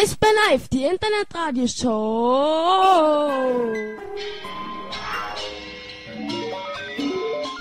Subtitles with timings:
[0.00, 3.30] Eisbär Live, die Internetradioshow.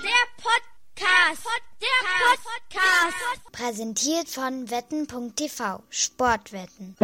[0.05, 1.43] Der Podcast.
[1.81, 3.51] Der Podcast.
[3.51, 5.83] Präsentiert von wetten.tv.
[5.89, 6.95] Sportwetten.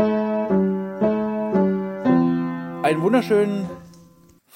[2.84, 3.70] Einen wunderschönen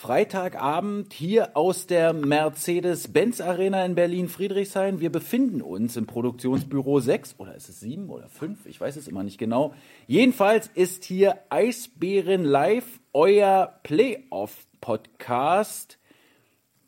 [0.01, 5.01] Freitagabend hier aus der Mercedes-Benz Arena in Berlin-Friedrichshain.
[5.01, 8.65] Wir befinden uns im Produktionsbüro 6 oder ist es 7 oder 5?
[8.67, 9.73] Ich weiß es immer nicht genau.
[10.07, 15.99] Jedenfalls ist hier Eisbären Live, euer Playoff-Podcast,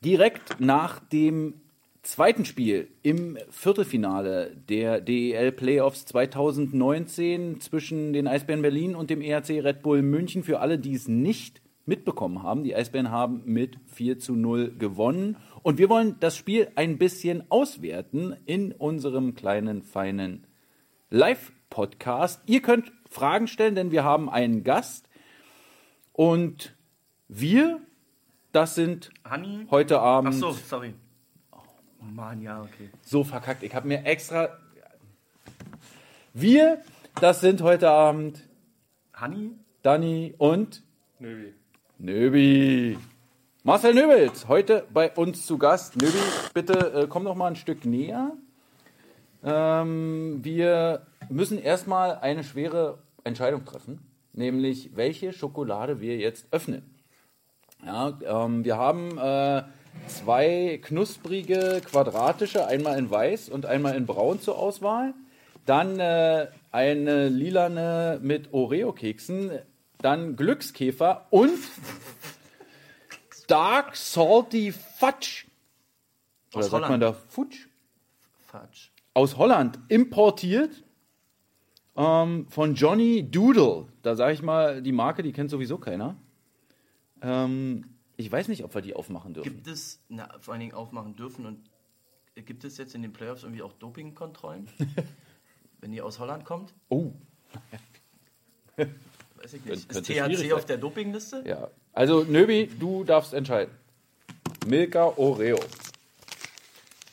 [0.05, 1.55] direkt nach dem
[2.03, 9.49] zweiten Spiel im Viertelfinale der DEL Playoffs 2019 zwischen den Eisbären Berlin und dem ERC
[9.49, 10.43] Red Bull München.
[10.43, 15.37] Für alle, die es nicht mitbekommen haben, die Eisbären haben mit 4 zu 0 gewonnen.
[15.63, 20.45] Und wir wollen das Spiel ein bisschen auswerten in unserem kleinen, feinen
[21.09, 22.41] Live-Podcast.
[22.45, 25.09] Ihr könnt Fragen stellen, denn wir haben einen Gast.
[26.13, 26.75] Und
[27.27, 27.79] wir,
[28.51, 29.67] das sind Hanni?
[29.69, 30.33] heute Abend.
[30.35, 30.93] Ach so, sorry.
[31.51, 32.89] Oh Mann, ja, okay.
[33.01, 33.63] So verkackt.
[33.63, 34.49] Ich habe mir extra.
[36.33, 36.81] Wir,
[37.19, 38.47] das sind heute Abend
[39.13, 39.51] Hanni?
[39.83, 40.83] Dani und
[41.19, 41.53] Nöbi.
[42.03, 42.97] Nöbi.
[43.61, 46.01] Marcel Nöbels, heute bei uns zu Gast.
[46.01, 46.17] Nöbi,
[46.51, 48.31] bitte äh, komm noch mal ein Stück näher.
[49.43, 53.99] Ähm, wir müssen erstmal eine schwere Entscheidung treffen,
[54.33, 56.81] nämlich welche Schokolade wir jetzt öffnen.
[57.85, 59.61] Ja, ähm, wir haben äh,
[60.07, 65.13] zwei knusprige quadratische, einmal in weiß und einmal in braun zur Auswahl.
[65.67, 69.51] Dann äh, eine lilane mit Oreo-Keksen.
[70.01, 71.57] Dann Glückskäfer und
[73.47, 75.45] Dark Salty Fudge.
[76.53, 77.03] Oder Aus sagt man Holland.
[77.03, 77.67] da Fudge?
[78.39, 78.89] Fatsch.
[79.13, 80.83] Aus Holland importiert
[81.95, 83.87] ähm, von Johnny Doodle.
[84.01, 86.15] Da sage ich mal, die Marke, die kennt sowieso keiner.
[87.21, 87.85] Ähm,
[88.17, 89.49] ich weiß nicht, ob wir die aufmachen dürfen.
[89.49, 91.69] Gibt es, na, vor allen Dingen aufmachen dürfen und
[92.35, 94.67] äh, gibt es jetzt in den Playoffs irgendwie auch Dopingkontrollen?
[95.79, 96.73] Wenn die aus Holland kommt?
[96.89, 97.13] Oh,
[99.43, 99.91] Weiß ich nicht.
[99.91, 101.43] Ist THC auf der Dopingliste?
[101.45, 101.67] ja.
[101.93, 103.73] Also, Nöbi, du darfst entscheiden.
[104.65, 105.59] Milka Oreo.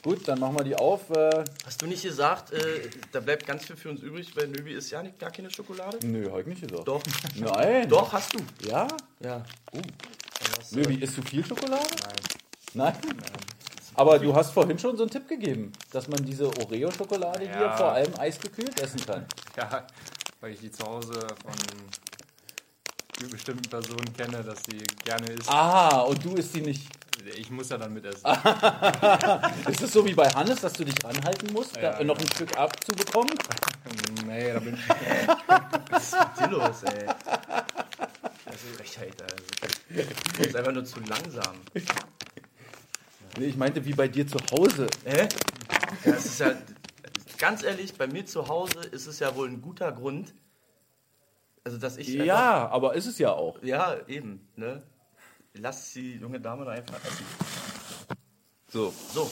[0.04, 1.10] Gut, dann machen wir die auf.
[1.10, 4.72] Äh, Hast du nicht gesagt, äh, da bleibt ganz viel für uns übrig, weil Nöbi
[4.74, 5.98] ist ja nicht, gar keine Schokolade?
[6.06, 6.86] nö, hab ich nicht gesagt.
[6.86, 7.02] Doch.
[7.36, 7.88] Nein.
[7.88, 8.38] Doch, hast du.
[8.68, 8.86] Ja?
[9.20, 9.44] Ja.
[10.70, 11.84] Nöbi, isst du viel Schokolade?
[12.74, 12.94] Nein.
[13.02, 13.12] Nein?
[13.94, 17.76] Aber du hast vorhin schon so einen Tipp gegeben, dass man diese Oreo-Schokolade hier Ja.
[17.76, 19.26] vor allem eisgekühlt essen kann.
[19.56, 19.84] Ja,
[20.40, 21.10] weil ich die zu Hause
[21.42, 21.52] von
[23.26, 25.50] bestimmten Personen kenne, dass sie gerne isst.
[25.50, 26.86] Ah, und du isst sie nicht.
[27.36, 28.24] Ich muss ja dann mitessen.
[29.68, 32.26] Ist es so wie bei Hannes, dass du dich ranhalten musst, Ja, da, noch ein
[32.28, 33.34] Stück abzubekommen?
[34.26, 34.88] nee, da bin ich.
[35.90, 37.06] Was ist mit dir los, ey?
[38.44, 39.44] Das ist Frechheit, also.
[39.88, 41.56] Du bist einfach nur zu langsam.
[43.38, 44.86] Nee, ich meinte wie bei dir zu Hause.
[45.04, 45.28] Hä?
[46.04, 46.54] Ja, es ist ja,
[47.38, 50.34] ganz ehrlich, bei mir zu Hause ist es ja wohl ein guter Grund,
[51.68, 53.62] also dass ich einfach, Ja, aber ist es ja auch.
[53.62, 54.82] ja, eben, ne?
[55.54, 57.24] Lass die junge Dame da einfach essen.
[58.70, 59.30] So, So,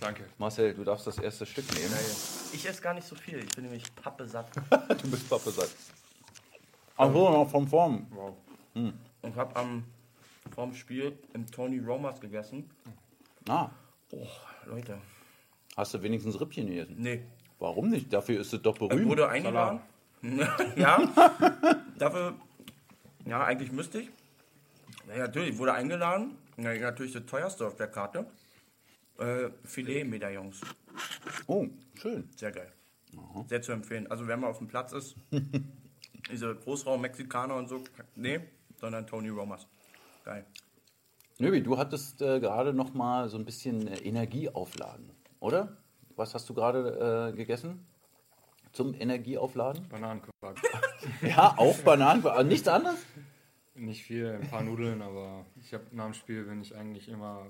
[0.00, 0.24] Danke.
[0.38, 1.94] Marcel, du darfst das erste Stück nehmen.
[2.52, 4.48] ich esse gar nicht so viel, ich bin nämlich pappesatt
[5.02, 5.70] Du bist Papa satt.
[6.98, 8.06] Ach so, noch vom Form.
[8.10, 8.34] Wow.
[8.74, 9.84] und hab am
[10.54, 12.70] vorm Spiel im Tony Romas gegessen.
[13.48, 13.70] Ah,
[14.12, 14.26] Oh,
[14.66, 14.98] Leute,
[15.76, 16.94] hast du wenigstens Rippchen gegessen?
[16.98, 17.22] nee,
[17.58, 18.12] Warum nicht?
[18.12, 19.08] Dafür ist es doch Ich berühmt.
[19.08, 19.80] wurde eingeladen.
[20.76, 21.12] ja,
[21.98, 22.34] dafür,
[23.24, 24.10] ja, eigentlich müsste ich.
[25.08, 26.36] Ja, natürlich, ich wurde eingeladen.
[26.56, 28.26] Ja, natürlich das teuerste auf der Karte.
[29.18, 30.60] Äh, Filet-Medaillons.
[31.46, 32.28] Oh, schön.
[32.36, 32.72] Sehr geil.
[33.48, 34.06] Sehr zu empfehlen.
[34.10, 35.16] Also, wenn man auf dem Platz ist,
[36.30, 37.82] diese Großraum-Mexikaner und so,
[38.14, 38.40] nee,
[38.78, 39.66] sondern Tony Romas.
[40.24, 40.44] Geil.
[41.38, 45.76] Nöbi, du hattest äh, gerade noch mal so ein bisschen äh, Energie aufladen, oder?
[46.16, 47.86] Was hast du gerade äh, gegessen
[48.76, 49.88] zum Energieaufladen?
[49.88, 50.60] Bananenquark.
[51.22, 52.98] Ja, auch Bananen, aber nichts anderes?
[53.74, 57.46] Nicht viel, ein paar Nudeln, aber ich habe nach dem Spiel bin ich eigentlich immer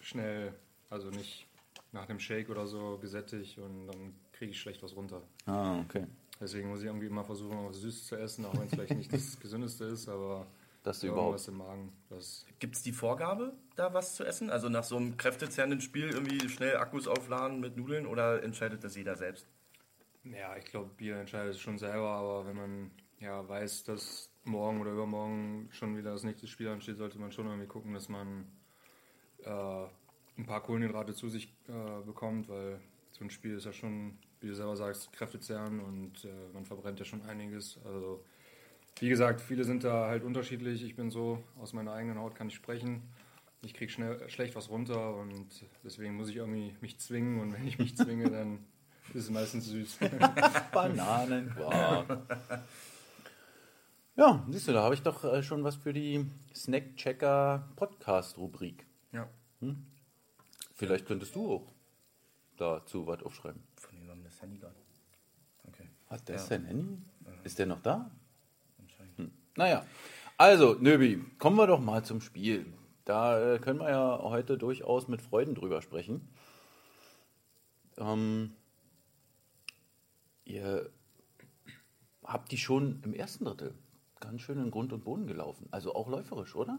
[0.00, 0.52] schnell,
[0.90, 1.46] also nicht
[1.92, 5.22] nach dem Shake oder so gesättigt und dann kriege ich schlecht was runter.
[5.46, 6.06] Ah, okay.
[6.40, 9.12] Deswegen muss ich irgendwie immer versuchen, was Süßes zu essen, auch wenn es vielleicht nicht
[9.12, 10.46] das Gesündeste ist, aber
[10.82, 11.70] Dass du irgendwas überhaupt.
[11.72, 11.92] im Magen.
[12.10, 14.50] Das Gibt es die Vorgabe, da was zu essen?
[14.50, 18.94] Also nach so einem kräftezerrenden Spiel irgendwie schnell Akkus aufladen mit Nudeln oder entscheidet das
[18.96, 19.46] jeder selbst?
[20.24, 22.90] Ja, ich glaube, Bier entscheidet schon selber, aber wenn man
[23.20, 27.46] ja weiß, dass morgen oder übermorgen schon wieder das nächste Spiel ansteht, sollte man schon
[27.46, 28.46] irgendwie gucken, dass man
[29.42, 29.86] äh,
[30.38, 32.80] ein paar Kohlenhydrate zu sich äh, bekommt, weil
[33.12, 36.98] so ein Spiel ist ja schon, wie du selber sagst, kräftezehrend und äh, man verbrennt
[36.98, 37.78] ja schon einiges.
[37.84, 38.24] Also
[38.98, 40.82] wie gesagt, viele sind da halt unterschiedlich.
[40.82, 43.02] Ich bin so, aus meiner eigenen Haut kann ich sprechen.
[43.62, 43.92] Ich kriege
[44.28, 48.30] schlecht was runter und deswegen muss ich irgendwie mich zwingen und wenn ich mich zwinge,
[48.30, 48.64] dann
[49.12, 49.98] ist meistens süß.
[50.72, 52.18] Bananenquark.
[54.16, 58.86] Ja, siehst du, da habe ich doch äh, schon was für die Snack-Checker Podcast-Rubrik.
[59.12, 59.28] Ja.
[60.74, 61.72] Vielleicht könntest du auch
[62.56, 63.62] dazu was aufschreiben.
[63.76, 64.74] Von dem haben das Handy gerade.
[65.68, 65.88] Okay.
[66.08, 66.42] Hat der Ja.
[66.42, 66.98] ist dein Handy?
[67.42, 68.10] Ist der noch da?
[68.78, 69.32] Anscheinend.
[69.56, 69.84] Naja,
[70.36, 72.66] also, Nöbi, kommen wir doch mal zum Spiel.
[73.04, 76.28] Da äh, können wir ja heute durchaus mit Freuden drüber sprechen.
[77.98, 78.54] Ähm,
[80.44, 80.90] ihr
[82.22, 83.74] habt die schon im ersten Drittel
[84.20, 85.68] ganz schön in Grund und Boden gelaufen.
[85.70, 86.78] Also auch läuferisch, oder?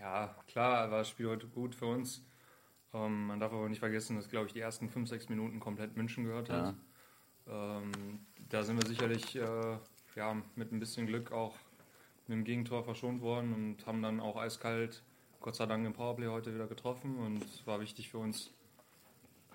[0.00, 2.24] Ja, klar, war das Spiel heute gut für uns.
[2.92, 5.96] Ähm, man darf aber nicht vergessen, dass, glaube ich, die ersten 5, 6 Minuten komplett
[5.96, 6.74] München gehört hat.
[7.46, 7.92] Ähm,
[8.48, 9.78] da sind wir sicherlich äh,
[10.14, 11.56] ja, mit ein bisschen Glück auch
[12.26, 15.02] mit dem Gegentor verschont worden und haben dann auch eiskalt,
[15.40, 17.18] Gott sei Dank, im Powerplay heute wieder getroffen.
[17.18, 18.52] Und es war wichtig für uns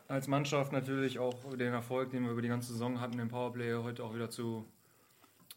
[0.07, 3.75] als Mannschaft natürlich auch den Erfolg, den wir über die ganze Saison hatten im Powerplay,
[3.75, 4.65] heute auch wieder zu,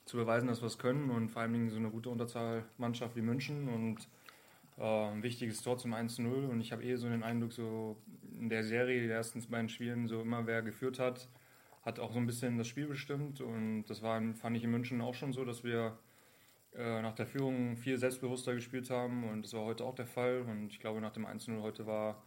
[0.05, 1.11] zu beweisen, dass wir es können.
[1.11, 3.69] Und vor allen Dingen so eine gute Unterzahlmannschaft wie München.
[3.69, 4.09] Und
[4.79, 7.97] äh, ein wichtiges Tor zum 1-0 und ich habe eh so den Eindruck, so
[8.39, 11.29] in der Serie, die ersten beiden Spielen, so immer wer geführt hat,
[11.83, 13.41] hat auch so ein bisschen das Spiel bestimmt.
[13.41, 15.99] Und das war, fand ich in München auch schon so, dass wir
[16.75, 19.29] äh, nach der Führung viel selbstbewusster gespielt haben.
[19.29, 20.43] Und das war heute auch der Fall.
[20.43, 22.23] Und ich glaube nach dem 1-0 heute war,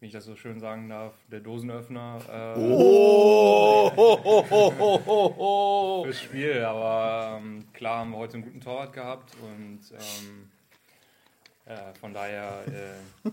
[0.00, 2.18] wie ich das so schön sagen darf, der Dosenöffner
[2.56, 9.80] äh, Oh, fürs Spiel, aber ähm, klar haben wir heute einen guten Torwart gehabt und
[9.92, 10.50] ähm,
[11.66, 13.30] äh, von daher äh,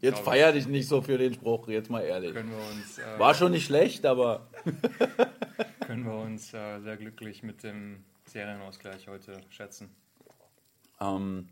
[0.00, 2.34] Jetzt glaube- feier dich nicht so für den Spruch, jetzt mal ehrlich.
[2.36, 4.48] uns äh, War schon nicht schlecht, aber
[5.86, 9.94] können wir uns äh, sehr glücklich mit dem Serienausgleich heute schätzen.
[11.00, 11.48] ähm,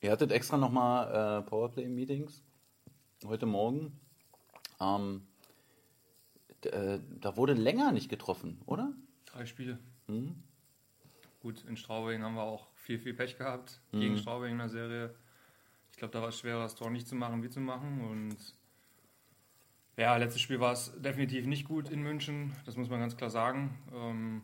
[0.00, 2.42] ihr hattet extra nochmal äh, Powerplay-Meetings
[3.26, 3.98] heute Morgen.
[4.80, 5.26] Ähm,
[6.62, 8.92] äh, da wurde länger nicht getroffen, oder?
[9.26, 9.78] Drei Spiele.
[10.06, 10.42] Mhm.
[11.40, 15.14] Gut, in Straubing haben wir auch viel, viel Pech gehabt gegen Straubing in der Serie.
[15.92, 18.00] Ich glaube, da war es schwerer, das Tor nicht zu machen, wie zu machen.
[18.00, 18.36] Und
[19.96, 23.30] ja, letztes Spiel war es definitiv nicht gut in München, das muss man ganz klar
[23.30, 23.78] sagen.
[23.94, 24.42] Ähm,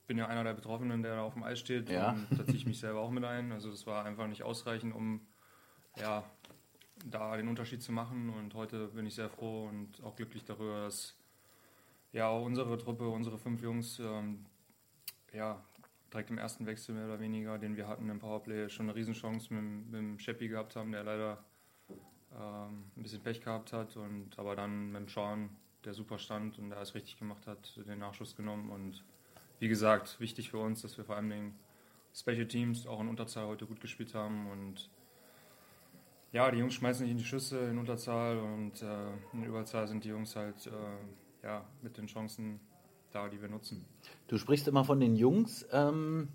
[0.00, 1.88] ich bin ja einer der Betroffenen, der da auf dem Eis steht.
[1.88, 2.12] Ja.
[2.12, 3.52] Und da ziehe ich mich selber auch mit ein.
[3.52, 5.20] Also das war einfach nicht ausreichend, um
[5.96, 6.24] ja,
[7.06, 8.30] da den Unterschied zu machen.
[8.30, 11.16] Und heute bin ich sehr froh und auch glücklich darüber, dass
[12.12, 14.44] ja auch unsere Truppe, unsere fünf Jungs, ähm,
[15.32, 15.62] ja,
[16.12, 19.52] direkt im ersten Wechsel mehr oder weniger, den wir hatten im Powerplay, schon eine Riesenchance
[19.54, 21.44] mit, mit dem Scheppi gehabt haben, der leider
[22.32, 23.96] ähm, ein bisschen Pech gehabt hat.
[23.96, 25.50] Und aber dann mit dem Sean,
[25.84, 28.70] der super stand und der alles richtig gemacht hat, den Nachschuss genommen.
[28.70, 29.04] Und
[29.60, 31.54] wie gesagt, wichtig für uns, dass wir vor allem den
[32.12, 34.90] Special Teams auch in Unterzahl heute gut gespielt haben und
[36.32, 40.04] ja, die Jungs schmeißen nicht in die Schüsse in Unterzahl und äh, in Überzahl sind
[40.04, 42.60] die Jungs halt äh, ja, mit den Chancen
[43.12, 43.84] da, die wir nutzen.
[44.28, 45.66] Du sprichst immer von den Jungs.
[45.72, 46.28] Ähm,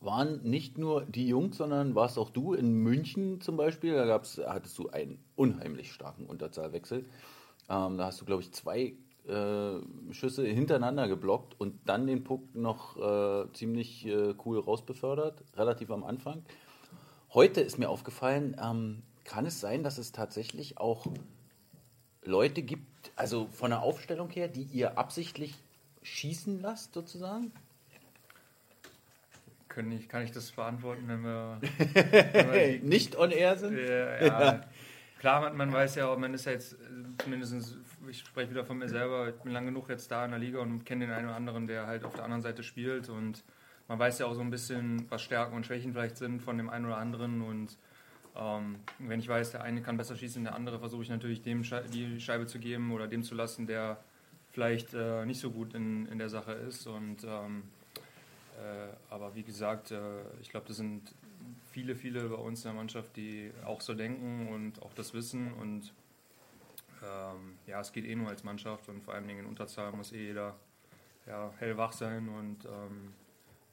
[0.00, 3.94] waren nicht nur die Jungs, sondern warst auch du in München zum Beispiel.
[3.94, 7.06] Da gab's, hattest du einen unheimlich starken Unterzahlwechsel.
[7.68, 8.94] Ähm, da hast du, glaube ich, zwei
[9.26, 9.80] äh,
[10.12, 16.04] Schüsse hintereinander geblockt und dann den Puck noch äh, ziemlich äh, cool rausbefördert, relativ am
[16.04, 16.44] Anfang.
[17.36, 21.06] Heute ist mir aufgefallen, ähm, kann es sein, dass es tatsächlich auch
[22.24, 25.54] Leute gibt, also von der Aufstellung her, die ihr absichtlich
[26.02, 27.52] schießen lasst, sozusagen?
[29.68, 31.60] Können ich, kann ich das beantworten, wenn wir,
[32.32, 33.76] wenn wir Nicht on air sind?
[33.76, 34.62] äh, ja,
[35.18, 36.74] klar, man, man weiß ja, man ist ja jetzt
[37.22, 37.76] zumindest,
[38.08, 40.60] ich spreche wieder von mir selber, ich bin lang genug jetzt da in der Liga
[40.60, 43.44] und kenne den einen oder anderen, der halt auf der anderen Seite spielt und
[43.88, 46.68] man weiß ja auch so ein bisschen, was Stärken und Schwächen vielleicht sind von dem
[46.68, 47.76] einen oder anderen und
[48.36, 51.64] ähm, wenn ich weiß, der eine kann besser schießen, der andere versuche ich natürlich dem
[51.64, 53.98] Schei die Scheibe zu geben oder dem zu lassen, der
[54.50, 57.62] vielleicht äh, nicht so gut in, in der Sache ist und ähm,
[58.56, 59.98] äh, aber wie gesagt, äh,
[60.40, 61.02] ich glaube, das sind
[61.70, 65.52] viele, viele bei uns in der Mannschaft, die auch so denken und auch das wissen.
[65.52, 65.92] Und
[67.02, 70.12] ähm, ja, es geht eh nur als Mannschaft und vor allen Dingen in Unterzahl muss
[70.12, 70.56] eh jeder
[71.26, 73.12] ja, hellwach sein und ähm,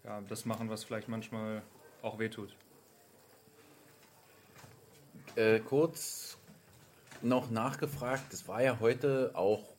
[0.03, 1.62] ja, das machen, was vielleicht manchmal
[2.01, 2.55] auch wehtut.
[5.36, 6.38] Äh, kurz
[7.22, 9.74] noch nachgefragt, es war ja heute auch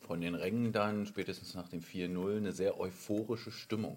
[0.00, 3.96] von den Rängen dann, spätestens nach dem 4-0, eine sehr euphorische Stimmung.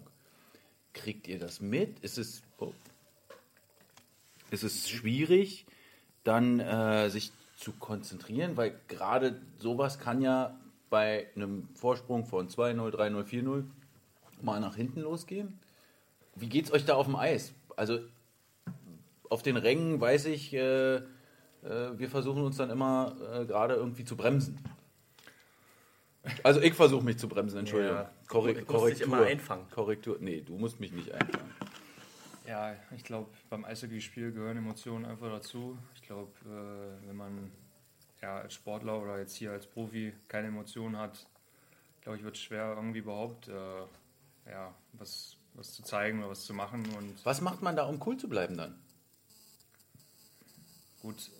[0.92, 2.00] Kriegt ihr das mit?
[2.00, 2.74] Ist es, oh,
[4.50, 5.66] ist es schwierig,
[6.24, 8.56] dann äh, sich zu konzentrieren?
[8.56, 10.58] Weil gerade sowas kann ja
[10.90, 13.64] bei einem Vorsprung von 2-0, 3-0, 4-0
[14.42, 15.58] mal nach hinten losgehen.
[16.34, 17.52] Wie geht's euch da auf dem Eis?
[17.76, 17.98] Also
[19.28, 21.02] auf den Rängen weiß ich, äh, äh,
[21.62, 24.58] wir versuchen uns dann immer äh, gerade irgendwie zu bremsen.
[26.42, 27.96] Also ich versuche mich zu bremsen, Entschuldigung.
[27.96, 28.10] Ja.
[28.26, 29.06] Korre Ich muss dich Korrektur.
[29.06, 29.66] immer einfangen.
[29.70, 30.18] Korrektur.
[30.20, 31.50] Nee, du musst mich nicht einfangen.
[32.46, 35.78] Ja, ich glaube, beim Eishockeyspiel gehören Emotionen einfach dazu.
[35.94, 37.52] Ich glaube, äh, wenn man
[38.20, 41.26] ja, als Sportler oder jetzt hier als Profi keine Emotionen hat,
[42.02, 46.44] glaube ich, wird es schwer, irgendwie überhaupt äh, ja, was, was zu zeigen oder was
[46.44, 46.84] zu machen.
[46.96, 48.78] Und Was macht man da, um cool zu bleiben dann?
[51.02, 51.30] Gut,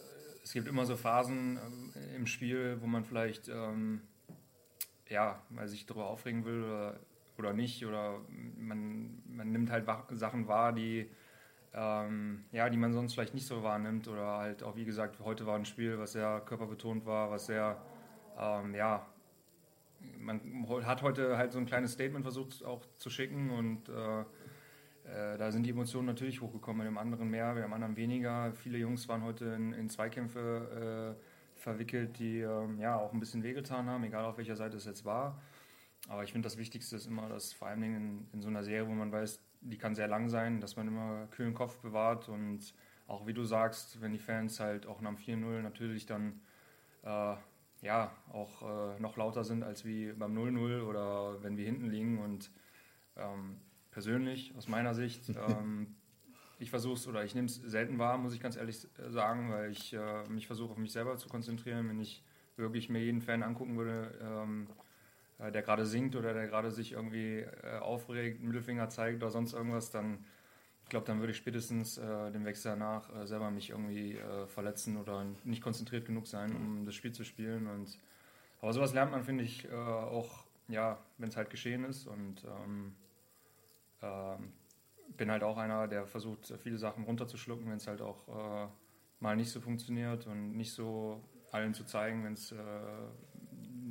[0.42, 4.00] es gibt immer so Phasen ähm, im Spiel, wo man vielleicht ähm,
[5.08, 7.00] ja, mal sich darüber aufregen will oder,
[7.36, 7.84] oder nicht.
[7.84, 8.20] Oder
[8.56, 11.10] man, man nimmt halt Sachen wahr, die,
[11.74, 14.08] ähm, ja, die man sonst vielleicht nicht so wahrnimmt.
[14.08, 17.82] Oder halt auch, wie gesagt, heute war ein Spiel, was sehr körperbetont war, was sehr,
[18.38, 19.06] ähm, ja,
[20.20, 25.38] man hat heute halt so ein kleines Statement versucht auch zu schicken und äh, äh,
[25.38, 28.52] da sind die Emotionen natürlich hochgekommen, bei dem anderen mehr, bei dem anderen weniger.
[28.52, 33.42] Viele Jungs waren heute in, in Zweikämpfe äh, verwickelt, die ähm, ja auch ein bisschen
[33.42, 35.40] wehgetan haben, egal auf welcher Seite es jetzt war.
[36.08, 38.88] Aber ich finde, das Wichtigste ist immer, dass vor allem in, in so einer Serie,
[38.88, 42.74] wo man weiß, die kann sehr lang sein, dass man immer kühlen Kopf bewahrt und
[43.06, 46.40] auch wie du sagst, wenn die Fans halt auch nach dem 4-0 natürlich dann
[47.02, 47.34] äh,
[47.82, 52.18] ja auch äh, noch lauter sind als wie beim 0-0 oder wenn wir hinten liegen
[52.18, 52.50] und
[53.16, 53.56] ähm,
[53.90, 55.94] persönlich aus meiner Sicht ähm,
[56.60, 59.70] ich versuche es oder ich nehme es selten wahr, muss ich ganz ehrlich sagen, weil
[59.70, 61.88] ich äh, mich versuche auf mich selber zu konzentrieren.
[61.88, 62.22] Wenn ich
[62.56, 64.68] wirklich mir jeden Fan angucken würde, ähm,
[65.38, 69.54] äh, der gerade singt oder der gerade sich irgendwie äh, aufregt, Mittelfinger zeigt oder sonst
[69.54, 70.24] irgendwas, dann
[70.90, 74.96] glaube, dann würde ich spätestens äh, dem Wechsel danach äh, selber mich irgendwie äh, verletzen
[74.96, 77.66] oder nicht konzentriert genug sein, um das Spiel zu spielen.
[77.66, 77.98] Und
[78.60, 82.06] aber sowas lernt man, finde ich, äh, auch, ja, wenn es halt geschehen ist.
[82.06, 82.94] Und ähm,
[84.02, 84.52] ähm,
[85.16, 88.68] bin halt auch einer, der versucht, viele Sachen runterzuschlucken, wenn es halt auch äh,
[89.20, 92.56] mal nicht so funktioniert und nicht so allen zu zeigen, wenn es äh,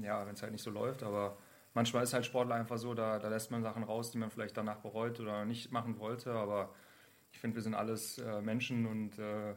[0.02, 1.04] ja, halt nicht so läuft.
[1.04, 1.38] Aber
[1.74, 4.58] manchmal ist halt Sportler einfach so, da, da lässt man Sachen raus, die man vielleicht
[4.58, 6.32] danach bereut oder nicht machen wollte.
[6.34, 6.74] Aber
[7.32, 9.54] ich finde, wir sind alles äh, Menschen und äh,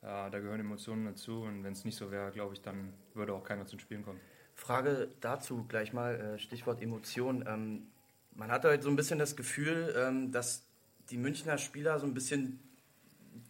[0.00, 1.42] da gehören Emotionen dazu.
[1.42, 4.20] Und wenn es nicht so wäre, glaube ich, dann würde auch keiner zum Spielen kommen.
[4.54, 7.44] Frage dazu gleich mal, äh, Stichwort Emotion.
[7.46, 7.86] Ähm,
[8.34, 10.64] man hat halt so ein bisschen das Gefühl, ähm, dass
[11.10, 12.60] die Münchner Spieler so ein bisschen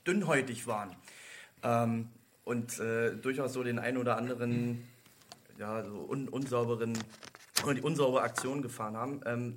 [0.07, 0.97] dünnhäutig waren
[1.63, 2.09] ähm,
[2.45, 4.87] und äh, durchaus so den ein oder anderen
[5.59, 6.99] ja, so un unsauberen
[7.77, 9.21] die unsaubere Aktion gefahren haben.
[9.25, 9.57] Ähm,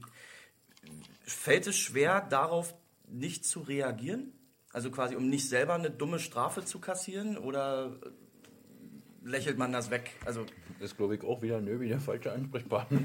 [1.25, 2.73] fällt es schwer, darauf
[3.07, 4.33] nicht zu reagieren?
[4.73, 7.37] Also quasi, um nicht selber eine dumme Strafe zu kassieren?
[7.37, 10.11] Oder äh, lächelt man das weg?
[10.25, 10.45] Also
[10.79, 12.99] Das ist, glaube ich, auch wieder Nöbi, der falsche Ansprechpartner.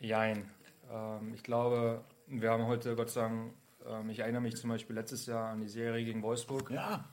[0.00, 0.50] Jein.
[0.90, 3.52] Ähm, ich glaube, wir haben heute, Gott sei Dank,
[3.86, 6.70] ähm, ich erinnere mich zum Beispiel letztes Jahr an die Serie gegen Wolfsburg.
[6.70, 7.04] Ja,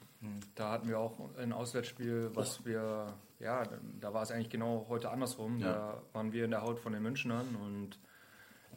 [0.56, 3.64] Da hatten wir auch ein Auswärtsspiel, was wir, ja,
[4.00, 5.60] da war es eigentlich genau heute andersrum.
[5.60, 8.00] Da waren wir in der Haut von den Münchnern und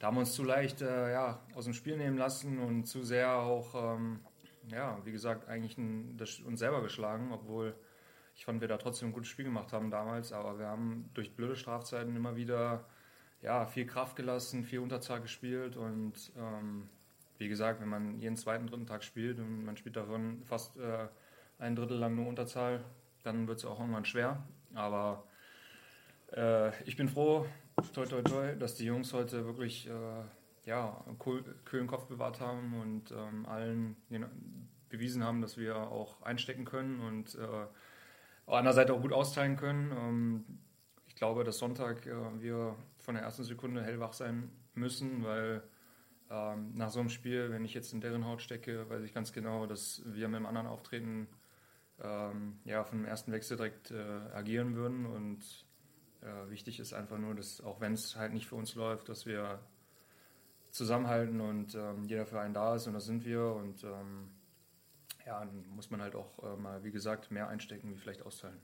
[0.02, 3.04] da haben wir uns zu leicht äh, ja, aus dem Spiel nehmen lassen und zu
[3.04, 4.18] sehr auch, ähm,
[4.66, 7.76] ja, wie gesagt, eigentlich ein, das, uns selber geschlagen, obwohl
[8.34, 11.36] ich fand, wir da trotzdem ein gutes Spiel gemacht haben damals, aber wir haben durch
[11.36, 12.84] blöde Strafzeiten immer wieder
[13.42, 16.88] ja, viel Kraft gelassen, viel Unterzahl gespielt und ähm,
[17.38, 21.06] wie gesagt, wenn man jeden zweiten, dritten Tag spielt und man spielt davon fast äh,
[21.60, 22.82] ein Drittel lang nur Unterzahl,
[23.22, 24.42] dann wird es auch irgendwann schwer.
[24.74, 25.28] Aber
[26.32, 27.46] äh, ich bin froh,
[27.92, 30.24] toi toi toi, dass die Jungs heute wirklich äh,
[30.64, 31.04] ja,
[31.64, 33.96] kühlen Kopf bewahrt haben und ähm, allen
[34.88, 37.66] bewiesen haben, dass wir auch einstecken können und äh,
[38.46, 39.90] an der Seite auch gut austeilen können.
[39.92, 40.44] Ähm,
[41.08, 45.62] ich glaube, dass Sonntag äh, wir von der ersten Sekunde hellwach sein müssen, weil
[46.30, 49.32] ähm, nach so einem Spiel, wenn ich jetzt in deren Haut stecke, weiß ich ganz
[49.32, 51.28] genau, dass wir mit dem anderen Auftreten
[52.02, 55.06] ähm, ja, von dem ersten Wechsel direkt äh, agieren würden.
[55.06, 55.66] Und
[56.22, 59.26] äh, wichtig ist einfach nur, dass auch wenn es halt nicht für uns läuft, dass
[59.26, 59.60] wir
[60.70, 63.44] zusammenhalten und ähm, jeder für einen da ist und das sind wir.
[63.44, 64.30] Und ähm,
[65.26, 68.58] ja, dann muss man halt auch äh, mal, wie gesagt, mehr einstecken, wie vielleicht austeilen.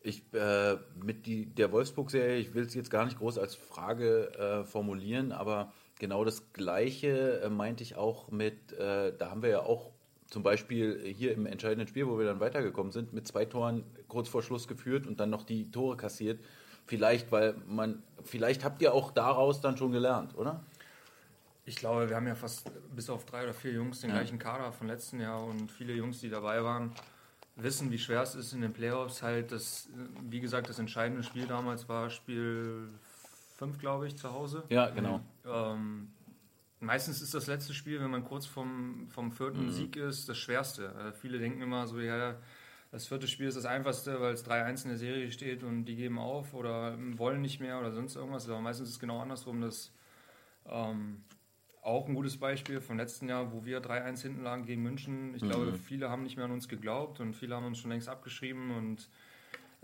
[0.00, 4.32] Ich äh, mit die, der Wolfsburg-Serie, ich will es jetzt gar nicht groß als Frage
[4.34, 9.50] äh, formulieren, aber genau das Gleiche äh, meinte ich auch mit, äh, da haben wir
[9.50, 9.90] ja auch
[10.28, 14.28] zum Beispiel hier im entscheidenden Spiel, wo wir dann weitergekommen sind, mit zwei Toren kurz
[14.28, 16.40] vor Schluss geführt und dann noch die Tore kassiert.
[16.88, 20.64] Vielleicht, weil man, vielleicht habt ihr auch daraus dann schon gelernt, oder?
[21.66, 24.16] Ich glaube, wir haben ja fast bis auf drei oder vier Jungs den Ja.
[24.16, 26.92] gleichen Kader von letzten Jahr und viele Jungs, die dabei waren,
[27.56, 29.52] wissen, wie schwer es ist in den Playoffs halt.
[29.52, 29.90] Das,
[30.30, 32.88] wie gesagt, das entscheidende Spiel damals war Spiel
[33.56, 34.62] fünf, glaube ich, zu Hause.
[34.70, 35.20] Ja, genau.
[35.44, 36.10] Ähm,
[36.80, 39.70] meistens ist das letzte Spiel, wenn man kurz vom, vom vierten Mhm.
[39.70, 40.86] Sieg ist, das schwerste.
[40.86, 42.36] Äh, viele denken immer so, ja,
[42.90, 45.96] das vierte Spiel ist das einfachste, weil es 3-1 in der Serie steht und die
[45.96, 48.48] geben auf oder wollen nicht mehr oder sonst irgendwas.
[48.48, 49.60] Aber meistens ist es genau andersrum.
[49.60, 49.92] Das
[50.66, 51.22] ähm,
[51.82, 55.34] auch ein gutes Beispiel vom letzten Jahr, wo wir 3-1 hinten lagen gegen München.
[55.34, 58.08] Ich glaube, viele haben nicht mehr an uns geglaubt und viele haben uns schon längst
[58.08, 59.08] abgeschrieben und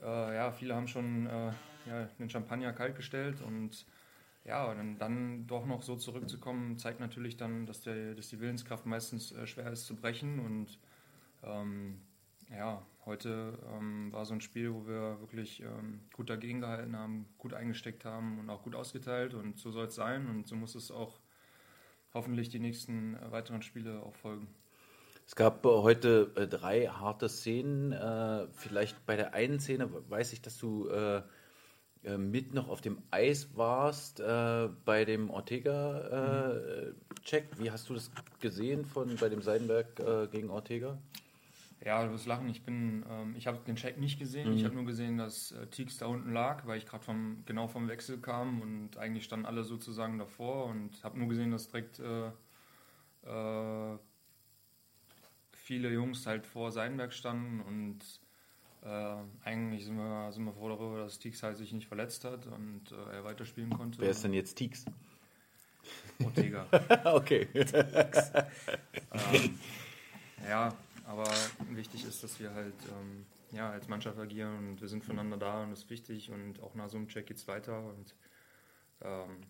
[0.02, 1.52] äh, ja, viele haben schon äh,
[1.86, 3.86] ja, den Champagner kalt gestellt und
[4.44, 8.40] ja, und dann, dann doch noch so zurückzukommen, zeigt natürlich dann, dass, der, dass die
[8.40, 10.38] Willenskraft meistens äh, schwer ist zu brechen.
[10.38, 10.78] Und
[11.42, 12.02] ähm,
[12.50, 17.26] ja, heute ähm, war so ein Spiel, wo wir wirklich ähm, gut dagegen gehalten haben,
[17.38, 19.34] gut eingesteckt haben und auch gut ausgeteilt.
[19.34, 21.20] Und so soll es sein und so muss es auch
[22.14, 24.48] hoffentlich die nächsten äh, weiteren Spiele auch folgen.
[25.26, 27.92] Es gab äh, heute äh, drei harte Szenen.
[27.92, 31.22] Äh, vielleicht bei der einen Szene weiß ich, dass du äh,
[32.04, 37.58] äh, mit noch auf dem Eis warst bei dem Ortega-Check.
[37.58, 40.98] Wie hast du das gesehen von bei dem Seidenberg gegen Ortega?
[41.84, 42.48] Ja, du wirst lachen.
[42.48, 44.52] Ich bin, ähm, ich habe den Check nicht gesehen.
[44.54, 47.68] Ich habe nur gesehen, dass äh, Teaks da unten lag, weil ich gerade vom genau
[47.68, 51.98] vom Wechsel kam und eigentlich standen alle sozusagen davor und habe nur gesehen, dass direkt
[51.98, 52.28] äh,
[53.26, 53.98] äh,
[55.52, 57.98] viele Jungs halt vor Seidenberg standen und
[58.82, 62.46] äh, eigentlich sind wir, sind wir froh darüber, dass Teaks halt sich nicht verletzt hat
[62.46, 64.00] und äh, er weiterspielen konnte.
[64.00, 64.84] Wer ist denn jetzt Teaks?
[66.22, 66.66] Ortega.
[67.04, 67.48] okay.
[70.46, 70.74] Ja,
[71.04, 71.28] aber
[71.70, 75.62] wichtig ist, dass wir halt ähm, ja, als Mannschaft agieren und wir sind füreinander da
[75.62, 78.14] und das ist wichtig und auch nach so einem Check geht es weiter und
[79.02, 79.40] ähm,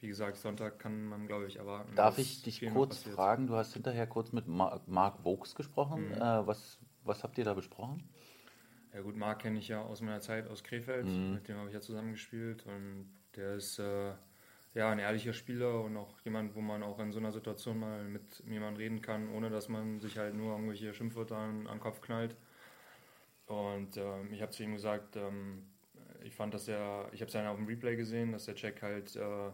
[0.00, 1.94] wie gesagt, Sonntag kann man, glaube ich, erwarten.
[1.94, 3.46] Darf ich dich kurz fragen?
[3.46, 6.12] Du hast hinterher kurz mit Ma Marc Vokes gesprochen.
[6.12, 8.06] Äh, was, was habt ihr da besprochen?
[8.92, 11.74] Ja gut, Marc kenne ich ja aus meiner Zeit aus Krefeld, mit dem habe ich
[11.74, 14.12] ja zusammengespielt und der ist äh,
[14.76, 18.04] ja ein ehrlicher Spieler und auch jemand, wo man auch in so einer Situation mal
[18.04, 21.80] mit jemandem reden kann, ohne dass man sich halt nur irgendwelche Schimpfwörter an, an den
[21.80, 22.36] Kopf knallt.
[23.46, 25.66] Und ähm, ich habe zu ihm gesagt, ähm,
[26.22, 28.82] ich fand, dass er, ich habe es ja auf dem Replay gesehen, dass der Check
[28.82, 29.50] halt äh,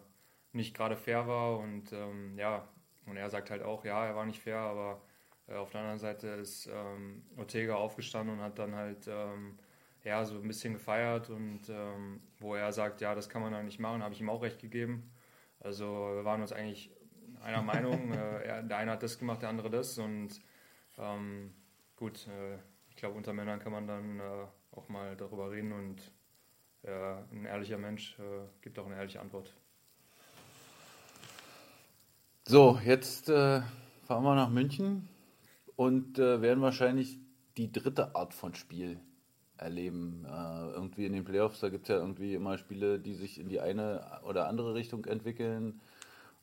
[0.53, 2.69] nicht gerade fair war und ähm, ja,
[3.07, 5.03] und er sagt halt auch, ja, er war nicht fair, aber
[5.47, 9.59] äh, auf der anderen Seite ist ähm, Ortega aufgestanden und hat dann halt ähm,
[10.05, 13.65] ja, so ein bisschen gefeiert und ähm, wo er sagt, ja, das kann man dann
[13.65, 15.11] nicht machen, habe ich ihm auch recht gegeben.
[15.61, 16.91] Also wir waren uns eigentlich
[17.43, 18.13] einer Meinung.
[18.13, 20.41] äh, er, der eine hat das gemacht, der andere das und
[20.99, 21.53] ähm,
[21.97, 22.57] gut, äh,
[22.91, 26.13] ich glaube, unter Männern kann man dann äh, auch mal darüber reden und
[26.83, 26.91] äh,
[27.31, 29.55] ein ehrlicher Mensch äh, gibt auch eine ehrliche Antwort.
[32.45, 33.63] So, jetzt äh,
[34.03, 35.09] fahren wir nach München
[35.77, 37.21] und äh, werden wahrscheinlich
[37.57, 39.01] die dritte Art von Spiel
[39.63, 40.25] erleben.
[40.25, 43.49] Äh, irgendwie in den Playoffs, da gibt es ja irgendwie immer Spiele, die sich in
[43.49, 45.81] die eine oder andere Richtung entwickeln.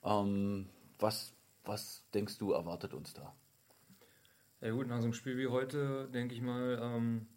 [0.03, 1.34] Ähm, was,
[1.65, 3.34] was denkst du, erwartet uns da?
[4.62, 7.27] Ja gut, nach so einem Spiel wie heute denke ich mal, ähm,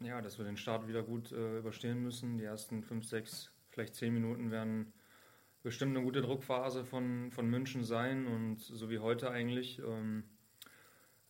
[0.00, 2.36] ja, dass wir den Start wieder gut äh, überstehen müssen.
[2.36, 4.92] Die ersten 5, 6, vielleicht 10 Minuten werden
[5.62, 9.80] bestimmt eine gute Druckphase von, von München sein und so wie heute eigentlich.
[9.80, 10.24] Ähm,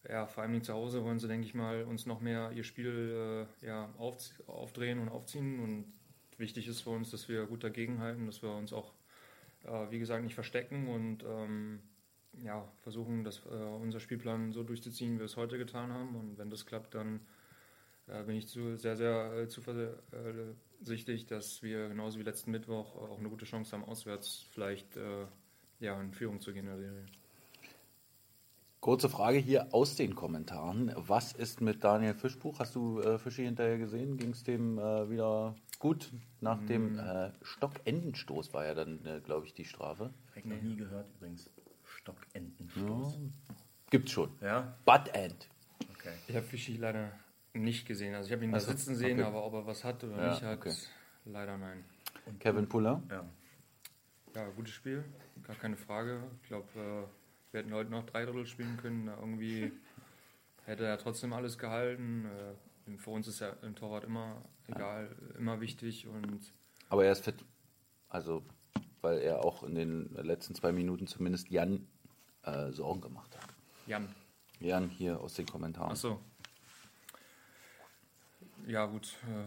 [0.07, 3.47] ja, vor allem zu Hause wollen sie, denke ich mal, uns noch mehr ihr Spiel
[3.63, 5.61] äh, ja, auf, aufdrehen und aufziehen.
[5.61, 5.93] Und
[6.37, 8.93] wichtig ist für uns, dass wir gut dagegenhalten, dass wir uns auch,
[9.65, 11.81] äh, wie gesagt, nicht verstecken und ähm,
[12.43, 16.15] ja, versuchen, das, äh, unser Spielplan so durchzuziehen, wie wir es heute getan haben.
[16.15, 17.21] Und wenn das klappt, dann
[18.07, 23.19] äh, bin ich zu, sehr, sehr äh, zuversichtlich, dass wir genauso wie letzten Mittwoch auch
[23.19, 25.27] eine gute Chance haben, auswärts vielleicht äh,
[25.81, 27.07] ja, in Führung zu gehen in der Serie.
[28.81, 30.93] Kurze Frage hier aus den Kommentaren.
[30.97, 32.61] Was ist mit Daniel Fischbuch?
[32.61, 34.17] Hast du äh, Fischi hinterher gesehen?
[34.17, 36.13] Ging es dem äh, wieder gut?
[36.41, 40.13] Nach dem äh, Stockendenstoß war ja dann, äh, glaube ich, die Strafe.
[40.31, 41.51] Hab ich noch nie gehört übrigens.
[41.83, 43.19] Stockentenstoß.
[43.91, 44.31] Gibt's schon.
[44.41, 44.77] Ja?
[44.85, 45.49] Butt End.
[45.95, 46.13] Okay.
[46.29, 47.11] Ich habe Fischi leider
[47.55, 48.15] nicht gesehen.
[48.15, 49.27] Also ich habe ihn da Ach so, sitzen sehen, okay.
[49.27, 50.73] aber ob er was hat oder Ja, nicht hat, okay.
[51.25, 51.85] leider nein.
[52.39, 53.03] Kevin Puller.
[53.11, 53.25] Ja.
[54.37, 55.05] Ja, gutes Spiel,
[55.43, 56.23] gar keine Frage.
[56.43, 57.05] Ich glaube, äh,
[57.51, 59.09] wir hätten heute noch drei Drittel spielen können.
[59.09, 59.73] Irgendwie
[60.65, 62.27] hätte er trotzdem alles gehalten.
[62.27, 66.53] Äh, für uns ist ja im Torwart immer egal, immer wichtig und
[66.89, 67.45] Aber er ist fit.
[68.09, 68.43] Also,
[69.03, 71.87] weil er auch in den letzten zwei Minuten zumindest Jan
[72.45, 73.47] äh, Sorgen gemacht hat.
[73.87, 74.09] Jan.
[74.61, 75.93] Jan hier aus den Kommentaren.
[75.93, 76.21] Ach so.
[78.67, 79.17] Ja, gut.
[79.25, 79.47] Äh,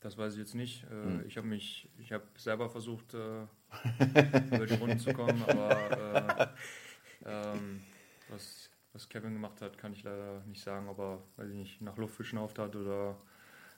[0.00, 0.84] das weiß ich jetzt nicht.
[0.90, 3.42] Äh, Ich habe mich, ich habe selber versucht, äh,
[4.54, 6.48] über die Runden zu kommen, aber äh,
[7.26, 7.80] ähm,
[8.28, 11.80] was, was Kevin gemacht hat, kann ich leider nicht sagen, ob er, weiß ich nicht,
[11.82, 13.16] nach Luft geschnauft hat oder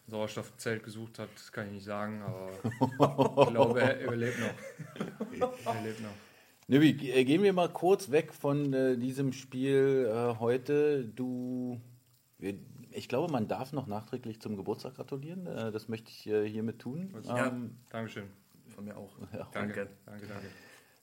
[0.07, 2.51] Sauerstoffzelt gesucht hat, kann ich nicht sagen, aber
[3.43, 4.55] ich glaube, er überlebt noch.
[5.67, 6.15] Er lebt noch.
[6.67, 11.05] Nöbi, ge- äh, gehen wir mal kurz weg von äh, diesem Spiel äh, heute.
[11.05, 11.81] Du,
[12.39, 12.55] wir,
[12.91, 15.47] ich glaube, man darf noch nachträglich zum Geburtstag gratulieren.
[15.47, 17.15] Äh, das möchte ich äh, hiermit tun.
[17.25, 17.49] Ja.
[17.49, 18.31] Ähm, Dankeschön.
[18.75, 19.15] Von mir auch.
[19.33, 19.49] Ja.
[19.53, 19.89] Danke.
[20.07, 20.47] Danke, danke.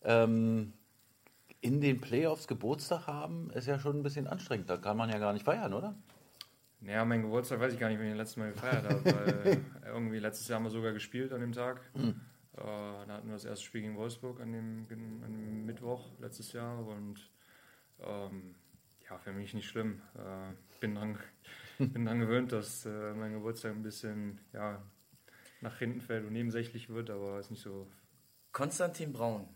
[0.04, 0.74] ähm,
[1.62, 4.70] in den Playoffs Geburtstag haben ist ja schon ein bisschen anstrengend.
[4.70, 5.96] Da kann man ja gar nicht feiern, oder?
[6.80, 9.66] Naja, mein Geburtstag weiß ich gar nicht, wenn ich den letzten Mal gefeiert habe, weil
[9.86, 11.80] irgendwie letztes Jahr haben wir sogar gespielt an dem Tag.
[11.96, 12.14] Äh,
[12.58, 14.88] da hatten wir das erste Spiel gegen Wolfsburg an dem,
[15.24, 17.30] an dem Mittwoch letztes Jahr und
[18.00, 18.56] ähm,
[19.08, 20.02] ja, für mich nicht schlimm.
[20.16, 21.20] Äh, bin dran,
[21.78, 24.82] bin dran gewöhnt, dass äh, mein Geburtstag ein bisschen ja,
[25.62, 27.88] nach hinten fällt und nebensächlich wird, aber ist nicht so.
[28.52, 29.48] Konstantin Braun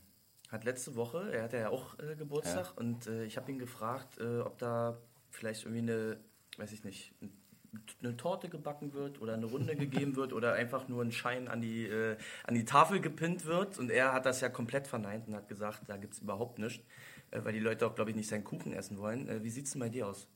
[0.56, 4.20] hat letzte Woche, er hatte ja auch äh, Geburtstag und äh, ich habe ihn gefragt,
[4.20, 4.98] äh, ob da
[5.30, 6.18] vielleicht irgendwie eine,
[6.58, 7.14] weiß ich nicht,
[8.02, 11.62] eine Torte gebacken wird oder eine Runde gegeben wird oder einfach nur ein Schein an
[11.62, 13.78] die, äh, an die Tafel gepinnt wird.
[13.78, 16.84] Und er hat das ja komplett verneint und hat gesagt, da gibt es überhaupt nichts,
[17.32, 19.28] äh, weil die Leute auch, glaube ich, nicht seinen Kuchen essen wollen.
[19.28, 20.28] Äh, wie sieht es denn bei dir aus?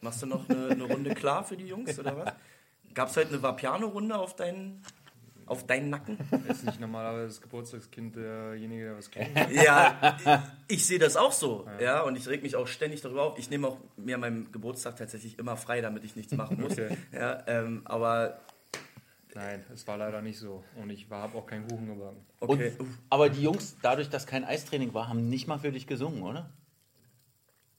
[0.00, 2.32] Machst du noch eine, eine Runde klar für die Jungs oder was?
[2.94, 4.82] Gab es heute eine Vapiano-Runde auf deinen,
[5.46, 6.18] auf deinen Nacken?
[6.48, 9.30] Ist nicht normalerweise das Geburtstagskind derjenige, der was kriegt.
[9.52, 10.18] Ja,
[10.68, 11.66] ich sehe das auch so.
[11.80, 12.02] Ja.
[12.02, 13.38] und ich reg mich auch ständig darüber auf.
[13.38, 16.72] Ich nehme auch mir an meinem Geburtstag tatsächlich immer frei, damit ich nichts machen muss.
[16.72, 16.96] Okay.
[17.12, 18.40] Ja, ähm, aber
[19.34, 20.62] Nein, es war leider nicht so.
[20.80, 22.24] Und ich habe auch keinen Kuchen gebacken.
[22.40, 22.72] okay.
[22.78, 26.22] Und, aber die Jungs, dadurch, dass kein Eistraining war, haben nicht mal für dich gesungen,
[26.22, 26.50] oder?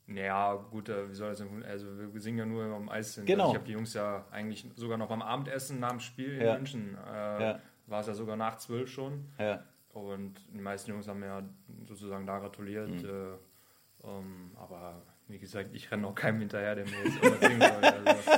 [0.08, 1.64] Naja, gut, äh, wie soll das denn?
[1.64, 3.20] Also, wir singen ja nur am Eis.
[3.26, 3.44] Genau.
[3.46, 6.42] Also ich habe die Jungs ja eigentlich sogar noch beim Abendessen nach dem Spiel in
[6.46, 6.54] Ja.
[6.56, 6.98] München.
[7.12, 7.60] Äh, Ja.
[7.88, 9.26] War es ja sogar nach zwölf schon.
[9.40, 9.64] Ja.
[9.94, 11.42] Und die meisten Jungs haben ja
[11.88, 12.90] sozusagen da gratuliert.
[12.90, 13.06] Mhm.
[13.06, 18.08] Äh, ähm, aber wie gesagt, ich renne auch keinem hinterher, der mir jetzt irgendwas soll.
[18.08, 18.32] Also,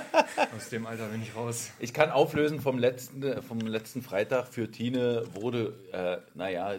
[0.55, 1.71] aus dem Alter bin ich raus.
[1.79, 6.75] Ich kann auflösen vom letzten, äh, vom letzten Freitag für Tine wurde, äh, naja,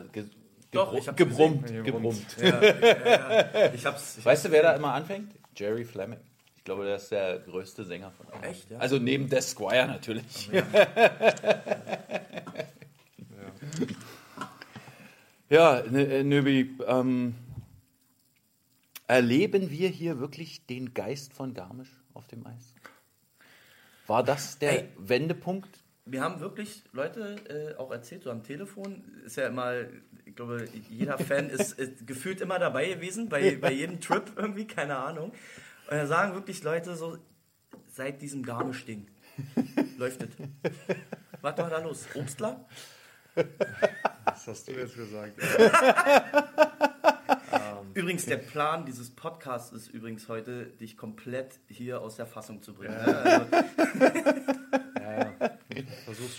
[0.71, 1.63] Doch, ich hab's gebrummt.
[1.63, 1.85] gesehen.
[1.85, 2.27] gebrummt.
[3.75, 4.19] Ich hab's.
[4.19, 5.33] Ich Weißt du, wer da immer anfängt?
[5.57, 6.19] Jerry Fleming.
[6.57, 8.45] Ich glaube, der ist der größte Sänger von allen.
[8.45, 8.79] Echt, ja?
[8.79, 10.51] Also neben Des Squire natürlich.
[15.49, 17.35] Ja, N- äh, Nöbi, ähm,
[19.07, 22.75] erleben wir hier wirklich den Geist von Garmisch auf dem Eis?
[24.07, 24.89] War das der Ey.
[24.99, 25.78] Wendepunkt?
[26.11, 29.75] Wir haben wirklich Leute äh, auch erzählt, so am Telefon, ist ja immer,
[30.25, 34.67] ich glaube, jeder Fan ist, ist gefühlt immer dabei gewesen, bei, bei jedem Trip irgendwie,
[34.67, 35.33] keine Ahnung.
[35.91, 37.19] Und da sagen wirklich Leute so,
[37.89, 39.07] seit diesem Garmisch-Ding
[39.99, 40.31] läuft es.
[41.41, 42.07] Was war da los?
[42.15, 42.67] Obstler?
[43.35, 45.41] Das hast du jetzt gesagt.
[47.95, 52.75] Übrigens, der Plan dieses Podcasts ist übrigens heute, dich komplett hier aus der Fassung zu
[52.75, 52.95] bringen.
[52.95, 53.05] Ja.
[53.05, 53.47] Also,
[55.01, 55.33] Ja, ja.
[55.41, 55.68] Versuch's schon.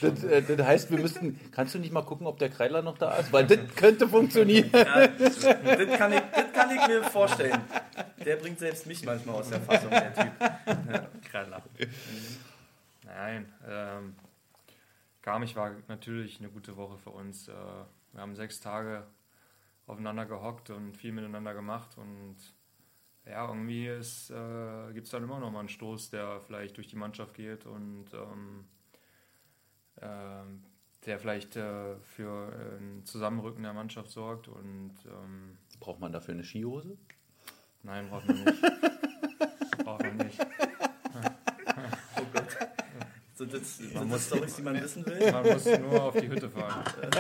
[0.02, 1.40] Das, äh, das heißt, wir müssten.
[1.52, 3.32] Kannst du nicht mal gucken, ob der Kreiler noch da ist?
[3.32, 4.70] Weil das könnte funktionieren.
[4.74, 7.62] ja, das, kann ich, das kann ich mir vorstellen.
[8.26, 10.32] Der bringt selbst mich manchmal aus der Fassung, der Typ.
[11.32, 11.62] Ja.
[13.06, 14.16] Nein, ähm,
[15.22, 17.48] Garmisch war natürlich eine gute Woche für uns.
[17.48, 17.54] Äh,
[18.14, 19.06] wir haben sechs Tage
[19.86, 22.38] aufeinander gehockt und viel miteinander gemacht und
[23.26, 26.96] ja, irgendwie äh, gibt es dann immer noch mal einen Stoß, der vielleicht durch die
[26.96, 28.66] Mannschaft geht und ähm,
[30.02, 36.44] der vielleicht äh, für ein Zusammenrücken der Mannschaft sorgt und ähm, Braucht man dafür eine
[36.44, 36.98] Skihose?
[37.84, 38.62] nein, braucht man nicht.
[39.84, 40.40] braucht man nicht.
[43.40, 45.32] So, das sind das Storys, die man wissen will.
[45.32, 46.84] Man muss nur auf die Hütte fahren.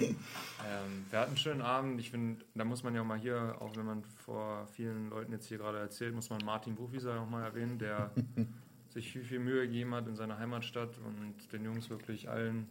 [0.00, 2.00] ähm, wir hatten einen schönen Abend.
[2.00, 5.32] Ich finde, da muss man ja auch mal hier, auch wenn man vor vielen Leuten
[5.32, 8.10] jetzt hier gerade erzählt, muss man Martin Buchwieser noch mal erwähnen, der
[8.96, 12.66] sich viel, viel Mühe gegeben hat in seiner Heimatstadt und den Jungs wirklich allen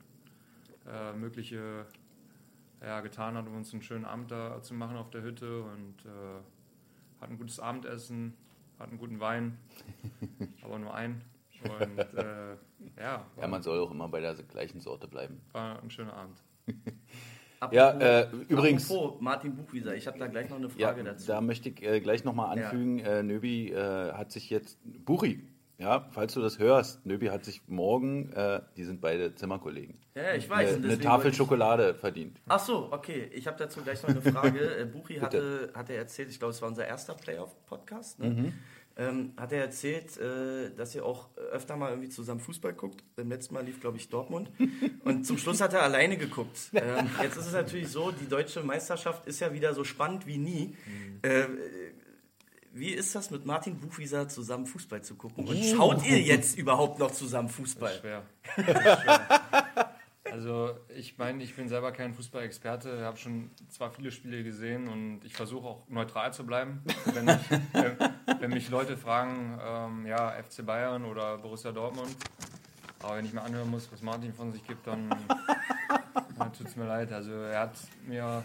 [0.88, 1.86] äh, mögliche
[2.82, 6.04] ja, getan hat, um uns einen schönen Abend da zu machen auf der Hütte und
[6.06, 8.34] äh, hat ein gutes Abendessen,
[8.80, 9.58] hat einen guten Wein,
[10.64, 11.22] aber nur einen.
[11.64, 12.54] Und äh,
[13.00, 15.40] ja, Ja, man soll auch immer bei der gleichen Sorte bleiben.
[15.52, 16.42] war ein schöner Abend.
[17.72, 21.26] Ja, äh, übrigens- Apropos Martin Buchwieser, ich habe da gleich noch eine Ja, Frage dazu.
[21.26, 22.66] da möchte ich äh, gleich nochmal Ja.
[22.70, 23.00] anfügen.
[23.00, 24.78] Äh, Nöbi äh, hat sich jetzt.
[25.06, 25.42] Buri,
[25.78, 30.34] ja, falls du das hörst, Nöbi hat sich morgen, äh, die sind beide Zimmerkollegen, Ja,
[30.34, 30.76] ich weiß.
[30.76, 32.40] eine, eine Tafel Schokolade verdient.
[32.48, 33.30] Ach so, okay.
[33.34, 34.60] Ich habe dazu gleich noch eine Frage.
[34.76, 38.20] Äh, Buchi hatte, hatte erzählt, ich glaube, es war unser erster Playoff-Podcast.
[38.20, 38.30] Ne?
[38.30, 38.54] Mhm.
[38.98, 43.04] Ähm, hat er erzählt, äh, dass ihr auch öfter mal irgendwie zusammen Fußball guckt.
[43.18, 44.50] Beim letzten Mal lief, glaube ich, Dortmund.
[45.04, 46.58] Und zum Schluss hat er alleine geguckt.
[46.74, 50.38] Ähm, jetzt ist es natürlich so, die deutsche Meisterschaft ist ja wieder so spannend wie
[50.38, 50.78] nie.
[50.86, 51.20] Mhm.
[51.24, 51.48] Äh,
[52.76, 55.48] wie ist das mit Martin Buchwieser zusammen Fußball zu gucken?
[55.48, 58.00] Und schaut ihr jetzt überhaupt noch zusammen Fußball?
[58.02, 58.24] Schwer.
[58.54, 59.92] schwer.
[60.30, 65.22] Also ich meine, ich bin selber kein Fußballexperte, habe schon zwar viele Spiele gesehen und
[65.24, 66.84] ich versuche auch neutral zu bleiben.
[67.06, 67.98] Wenn, mich, wenn,
[68.42, 72.14] wenn mich Leute fragen, ähm, ja, FC Bayern oder Borussia Dortmund,
[73.02, 75.08] aber wenn ich mir anhören muss, was Martin von sich gibt, dann,
[76.38, 77.14] dann tut es mir leid.
[77.14, 78.44] Also er hat mir,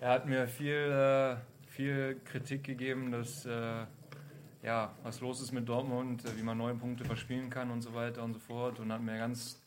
[0.00, 1.36] er hat mir viel, äh,
[1.70, 3.86] viel Kritik gegeben, dass äh,
[4.62, 7.94] ja, was los ist mit Dortmund, äh, wie man neun Punkte verspielen kann und so
[7.94, 9.60] weiter und so fort und hat mir ganz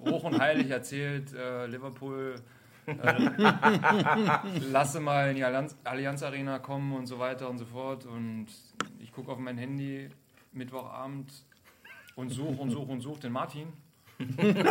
[0.00, 2.34] hoch und heilig erzählt, äh, Liverpool
[2.86, 2.94] äh,
[4.70, 8.04] lasse mal in die Allianz, Allianz Arena kommen und so weiter und so fort.
[8.06, 8.46] Und
[9.00, 10.08] ich gucke auf mein Handy
[10.52, 11.32] Mittwochabend
[12.16, 13.72] und suche und suche und suche den Martin.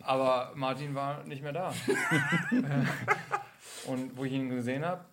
[0.00, 1.72] Aber Martin war nicht mehr da.
[3.86, 5.04] und wo ich ihn gesehen habe,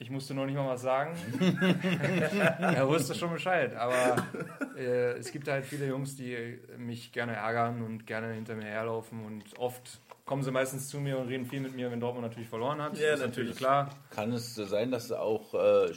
[0.00, 1.14] ich musste nur nicht mal was sagen.
[2.60, 3.76] er wusste schon Bescheid.
[3.76, 4.26] Aber
[4.74, 9.22] äh, es gibt halt viele Jungs, die mich gerne ärgern und gerne hinter mir herlaufen.
[9.26, 12.48] Und oft kommen sie meistens zu mir und reden viel mit mir, wenn Dortmund natürlich
[12.48, 12.96] verloren hat.
[12.96, 13.90] Ja, ist natürlich klar.
[14.08, 15.92] Kann es sein, dass auch äh,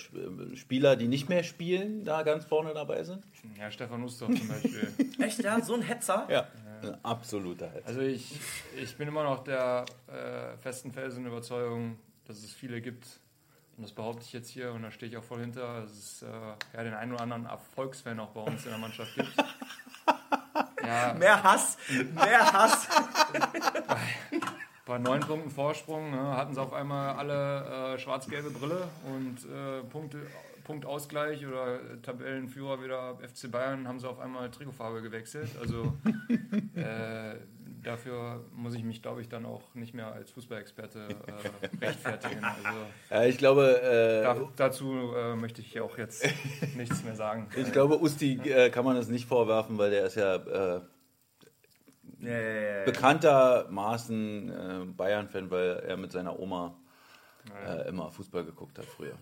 [0.56, 3.24] Spieler, die nicht mehr spielen, da ganz vorne dabei sind?
[3.58, 4.92] Ja, Stefan Ustorf zum Beispiel.
[5.20, 5.62] Echt, ja?
[5.62, 6.28] So ein Hetzer?
[6.30, 6.48] Ja.
[6.84, 7.88] Ein absoluter Hetzer.
[7.88, 8.40] Also ich,
[8.76, 13.06] ich bin immer noch der äh, festen Felsen Überzeugung, dass es viele gibt,
[13.78, 16.22] und das behaupte ich jetzt hier und da stehe ich auch voll hinter, dass es
[16.22, 16.28] äh,
[16.76, 19.34] ja, den einen oder anderen Erfolgsfan auch bei uns in der Mannschaft gibt.
[20.86, 21.78] Ja, Mehr Hass,
[22.14, 22.88] mehr Hass.
[24.86, 29.82] bei neun Punkten Vorsprung ne, hatten sie auf einmal alle äh, schwarz-gelbe Brille und äh,
[29.90, 30.28] Punkte,
[30.64, 35.50] Punktausgleich oder Tabellenführer wieder FC Bayern haben sie auf einmal Trikotfarbe gewechselt.
[35.60, 35.94] Also
[36.76, 37.36] äh,
[37.84, 42.44] dafür muss ich mich, glaube ich, dann auch nicht mehr als Fußballexperte äh, rechtfertigen.
[42.44, 46.26] Also Ja, ich glaube, äh, da, dazu äh, möchte ich auch jetzt
[46.76, 47.50] nichts mehr sagen.
[47.56, 50.82] ich glaube, Usti äh, kann man das nicht vorwerfen, weil der ist ja äh,
[52.86, 56.78] bekanntermaßen äh, Bayern-Fan, weil er mit seiner Oma
[57.66, 59.18] äh, immer Fußball geguckt hat früher.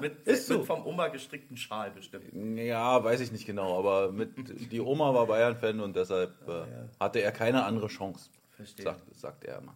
[0.00, 0.58] Mit, Ist so.
[0.58, 2.24] mit vom Oma gestrickten Schal bestimmt.
[2.58, 4.30] Ja, weiß ich nicht genau, aber mit,
[4.72, 6.64] die Oma war Bayern-Fan und deshalb äh,
[7.00, 8.84] hatte er keine andere Chance, Verstehe.
[8.84, 9.74] sagt, sagt er immer.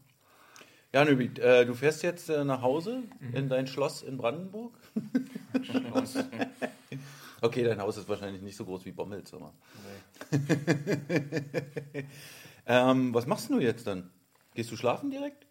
[0.92, 4.74] Ja, Nöbi, äh, du fährst jetzt äh, nach Hause in dein Schloss in Brandenburg?
[5.62, 6.18] Schloss.
[7.44, 9.52] Okay, dein Haus ist wahrscheinlich nicht so groß wie Bommels, aber.
[12.66, 14.10] ähm, was machst du jetzt dann?
[14.54, 15.44] Gehst du schlafen direkt?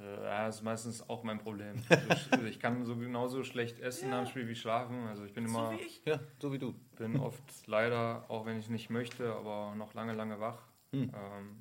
[0.00, 1.74] Äh, Ja, das ist meistens auch mein Problem.
[1.88, 5.06] Also ich, ich kann so genauso schlecht essen nach dem Spiel wie schlafen.
[5.08, 6.02] Also ich bin immer, wie ich.
[6.04, 6.74] Ja, so wie du.
[6.96, 10.58] bin oft leider, auch wenn ich nicht möchte, aber noch lange, lange wach.
[10.92, 11.10] Ähm,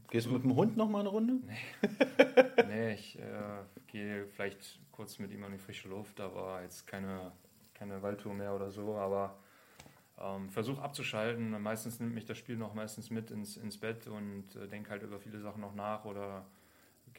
[0.10, 1.34] Gehst du mit dem Hund noch mal eine Runde?
[2.68, 7.32] nee, ich äh, gehe vielleicht kurz mit ihm an die frische Luft, aber jetzt keine,
[7.76, 8.96] keine Waldtour mehr oder so.
[8.96, 9.38] Aber
[10.20, 11.62] ähm, versuche abzuschalten.
[11.62, 15.04] Meistens nimmt mich das Spiel noch meistens mit ins, ins Bett und äh, denke halt
[15.04, 16.46] über viele Sachen noch nach oder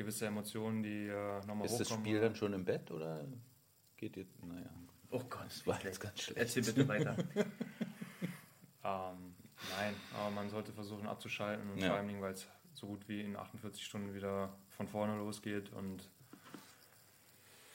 [0.00, 1.78] gewisse Emotionen, die äh, nochmal Ist hochkommen.
[1.78, 3.24] das Spiel dann schon im Bett oder
[3.96, 4.42] geht jetzt?
[4.44, 4.70] Naja.
[5.10, 6.38] Oh Gott, Das war jetzt ganz schlecht.
[6.38, 7.16] Erzähl bitte weiter.
[8.82, 9.34] Ähm,
[9.76, 11.88] nein, aber man sollte versuchen abzuschalten und Ja.
[11.88, 15.70] vor allen Dingen, weil es so gut wie in 48 Stunden wieder von vorne losgeht
[15.74, 16.08] und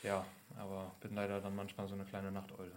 [0.02, 0.26] ja,
[0.58, 2.72] aber bin leider dann manchmal so eine kleine Nachteule.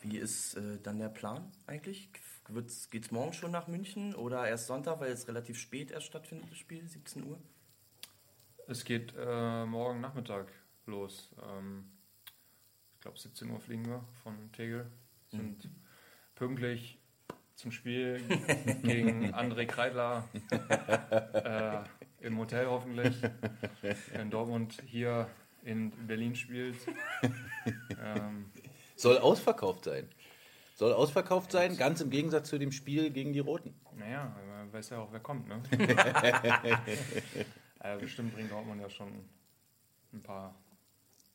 [0.00, 2.08] Wie ist äh, dann der Plan eigentlich?
[2.48, 6.50] Wird's, geht's morgen schon nach München oder erst Sonntag, weil es relativ spät erst stattfindet,
[6.50, 7.38] das Spiel, 17 Uhr?
[8.70, 10.46] Es geht äh, morgen Nachmittag
[10.86, 11.28] los.
[11.42, 11.90] Ähm,
[12.94, 14.86] ich glaube 17 Uhr fliegen wir von Tegel.
[15.28, 15.68] Sind
[16.36, 17.00] pünktlich
[17.56, 18.20] zum Spiel
[18.84, 23.16] gegen André Kreidler äh, im Hotel hoffentlich.
[24.12, 25.28] Wenn Dortmund hier
[25.64, 26.76] in Berlin spielt.
[28.00, 28.52] Ähm,
[28.94, 30.08] Soll ausverkauft sein.
[30.76, 33.74] Soll ausverkauft sein, ganz im Gegensatz zu dem Spiel gegen die Roten.
[33.96, 35.60] naja, man weiß ja auch, wer kommt, ne?
[37.80, 39.12] äh, bestimmt bringt Dortmund ja schon
[40.12, 40.54] ein paar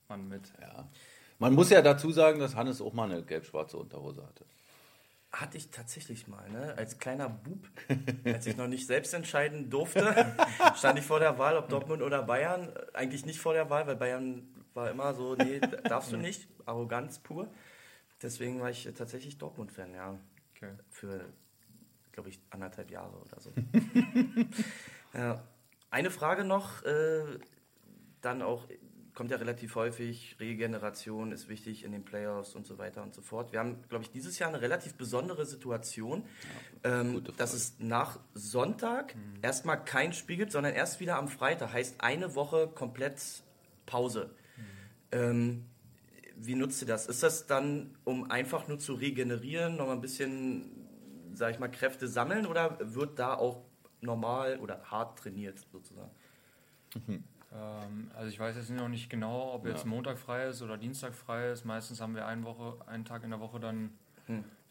[0.07, 0.51] Mann mit.
[0.61, 0.87] Ja.
[1.39, 4.45] Man muss ja dazu sagen, dass Hannes auch mal eine gelb-schwarze Unterhose hatte.
[5.31, 6.75] Hatte ich tatsächlich mal, ne?
[6.77, 7.67] Als kleiner Bub,
[8.23, 10.33] als ich noch nicht selbst entscheiden durfte,
[10.77, 12.71] stand ich vor der Wahl, ob Dortmund oder Bayern.
[12.93, 16.47] Eigentlich nicht vor der Wahl, weil Bayern war immer so, nee, darfst du nicht.
[16.65, 17.49] Arroganz pur.
[18.21, 20.17] Deswegen war ich tatsächlich Dortmund-Fan, ja.
[20.55, 20.71] Okay.
[20.89, 21.25] Für,
[22.13, 23.51] glaube ich, anderthalb Jahre oder so.
[25.13, 25.43] ja.
[25.95, 27.23] Eine Frage noch, äh,
[28.19, 28.67] dann auch,
[29.13, 33.21] kommt ja relativ häufig, Regeneration ist wichtig in den Playoffs und so weiter und so
[33.21, 33.53] fort.
[33.53, 36.25] Wir haben, glaube ich, dieses Jahr eine relativ besondere Situation,
[36.83, 37.37] ähm, gute Frage.
[37.37, 41.71] dass es nach Sonntag erstmal kein Spiel gibt, sondern erst wieder am Freitag.
[41.71, 43.21] Heißt eine Woche komplett
[43.85, 44.35] Pause.
[45.13, 45.63] Ähm,
[46.35, 47.07] wie nutzt ihr das?
[47.07, 50.89] Ist das dann, um einfach nur zu regenerieren, noch mal ein bisschen,
[51.35, 53.63] sag ich mal, Kräfte sammeln oder wird da auch
[54.05, 56.11] normal oder hart trainiert sozusagen?
[57.53, 61.13] Ähm, also ich weiß jetzt noch nicht genau, ob jetzt Montag frei ist oder Dienstag
[61.13, 61.65] frei ist.
[61.65, 63.91] Meistens haben wir eine Woche, einen Tag in der Woche dann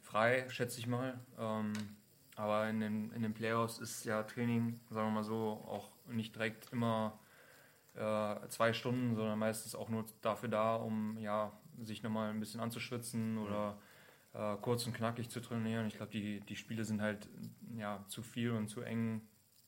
[0.03, 1.19] frei, schätze ich mal.
[1.39, 1.73] Ähm,
[2.37, 6.35] aber in den, in den Playoffs ist ja Training, sagen wir mal so, auch nicht
[6.35, 7.19] direkt immer
[7.95, 12.61] äh, zwei Stunden, sondern meistens auch nur dafür da, um ja, sich nochmal ein bisschen
[12.61, 13.79] anzuschwitzen oder
[14.35, 15.87] äh, kurz und knackig zu trainieren.
[15.87, 17.29] Ich glaube, die, die Spiele sind halt
[17.77, 19.23] ja, zu viel und zu eng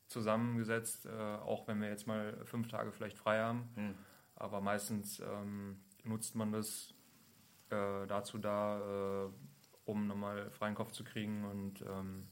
[0.07, 3.69] zusammengesetzt, äh, auch wenn wir jetzt mal fünf Tage vielleicht frei haben.
[4.35, 6.93] Aber meistens ähm, nutzt man das
[7.69, 9.29] äh, dazu da, äh,
[9.85, 12.27] um nochmal freien Kopf zu kriegen und ähm,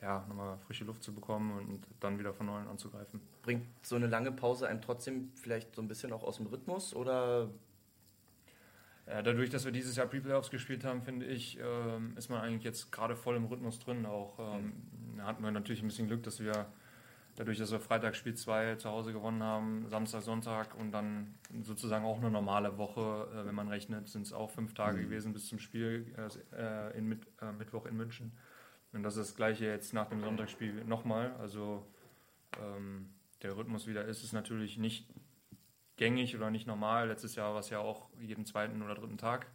[0.00, 3.20] ja, nochmal frische Luft zu bekommen und dann wieder von neuem anzugreifen.
[3.42, 6.94] Bringt so eine lange Pause einem trotzdem vielleicht so ein bisschen auch aus dem Rhythmus
[6.94, 7.50] oder
[9.08, 12.92] dadurch, dass wir dieses Jahr Pre-Playoffs gespielt haben, finde ich, ähm, ist man eigentlich jetzt
[12.92, 14.06] gerade voll im Rhythmus drin.
[14.06, 14.72] Auch ähm,
[15.16, 16.66] da hatten wir natürlich ein bisschen Glück, dass wir
[17.36, 22.04] dadurch, dass wir Freitag Spiel 2 zu Hause gewonnen haben, Samstag, Sonntag und dann sozusagen
[22.04, 25.46] auch eine normale Woche, äh, wenn man rechnet, sind es auch fünf Tage gewesen bis
[25.46, 26.12] zum Spiel
[26.52, 28.32] äh, in Mit äh, Mittwoch in München.
[28.92, 31.32] Und das ist das gleiche jetzt nach dem Sonntagsspiel nochmal.
[31.38, 31.86] Also
[32.60, 33.10] ähm,
[33.42, 35.06] der Rhythmus wieder ist, ist natürlich nicht
[35.98, 37.08] gängig oder nicht normal.
[37.08, 39.46] Letztes Jahr war es ja auch jeden zweiten oder dritten Tag.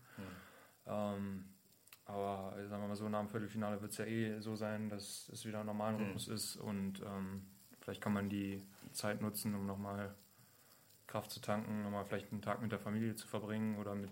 [0.86, 1.46] Ähm,
[2.06, 5.30] aber sagen wir mal so, nach dem Viertelfinale wird es ja eh so sein, dass
[5.30, 7.48] es wieder ein normaler Rhythmus ist und ähm,
[7.80, 10.14] vielleicht kann man die Zeit nutzen, um nochmal
[11.08, 14.12] Kraft zu tanken, nochmal vielleicht einen Tag mit der Familie zu verbringen oder mit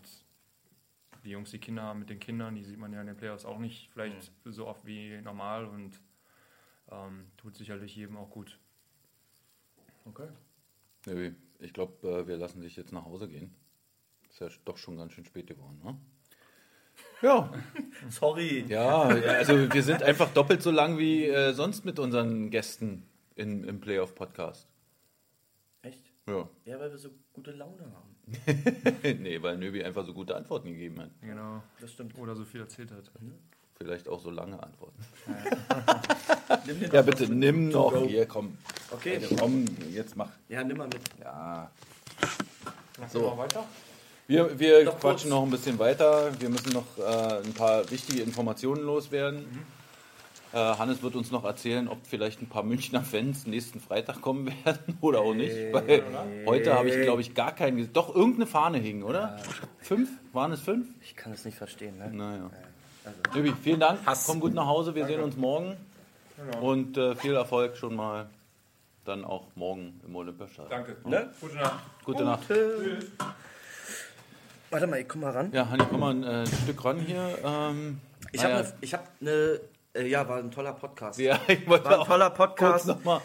[1.23, 3.45] die Jungs, die Kinder haben, mit den Kindern, die sieht man ja in den Playoffs
[3.45, 5.99] auch nicht vielleicht so oft wie normal und
[6.89, 8.57] ähm, tut sicherlich jedem auch gut.
[10.05, 10.29] Okay.
[11.05, 13.53] Nö, ich glaube, wir lassen dich jetzt nach Hause gehen.
[14.29, 15.97] Ist ja doch schon ganz schön spät geworden, ne?
[17.21, 17.51] Ja,
[18.09, 18.65] Sorry.
[18.67, 23.03] ja, also wir sind einfach doppelt so lang wie äh, sonst mit unseren Gästen
[23.35, 24.67] in, im Playoff-Podcast.
[25.81, 26.11] Echt?
[26.27, 26.49] Ja.
[26.65, 28.11] Ja, weil wir so gute Laune haben.
[29.21, 31.09] nee, weil Nöbi einfach so gute Antworten gegeben hat.
[31.21, 31.63] Genau.
[31.79, 32.17] Das stimmt.
[32.17, 33.11] Oder so viel erzählt hat.
[33.83, 35.03] Vielleicht auch so lange Antworten.
[36.91, 37.37] Ja, bitte mit.
[37.37, 37.93] nimm To noch.
[37.93, 38.05] go.
[38.07, 38.57] Hier, komm.
[38.91, 40.27] Okay, Komm, jetzt mach.
[40.49, 40.99] ja, nimm mal mit.
[41.21, 41.71] Ja.
[43.11, 43.37] So.
[43.37, 43.63] weiter?
[44.27, 45.39] Wir, wir Noch quatschen kurz.
[45.39, 46.31] noch ein bisschen weiter.
[46.39, 49.45] Wir müssen noch äh, ein paar wichtige Informationen loswerden.
[50.53, 54.47] Äh, Hannes wird uns noch erzählen, ob vielleicht ein paar Münchner Fans nächsten Freitag kommen
[54.65, 55.55] werden oder auch nicht.
[55.71, 56.03] Weil
[56.45, 57.93] heute habe ich, glaube ich, gar keinen gesehen.
[57.93, 59.39] Doch, irgendeine Fahne hing, oder?
[59.79, 60.09] Fünf?
[60.33, 60.87] Waren es fünf?
[61.01, 62.09] Ich kann es nicht verstehen, ne?
[62.13, 62.43] Naja.
[62.43, 62.55] Also.
[63.33, 63.99] Nöbi, vielen Dank.
[64.05, 64.25] Hass.
[64.27, 64.93] Komm gut nach Hause.
[64.95, 65.75] Wir sehen uns morgen.
[66.61, 68.27] Und äh, viel Erfolg schon mal
[69.05, 70.69] dann auch morgen im Olympiastadion.
[70.69, 70.97] Danke.
[71.09, 71.29] Ne?
[71.39, 71.79] Gute Nacht.
[72.05, 72.43] Gute Nacht.
[74.69, 75.51] Warte mal, ich komm mal ran.
[75.51, 77.37] Ja, Hanni, komm mal ein äh, Stück ran hier.
[77.43, 77.99] Ähm,
[78.31, 79.59] Ich naja, habe eine, ich hab ne,
[79.93, 81.19] äh, ja, war ein toller Podcast.
[81.19, 82.87] Ja, ich wollte War ein auch toller kurz Podcast.
[82.87, 83.21] nochmal.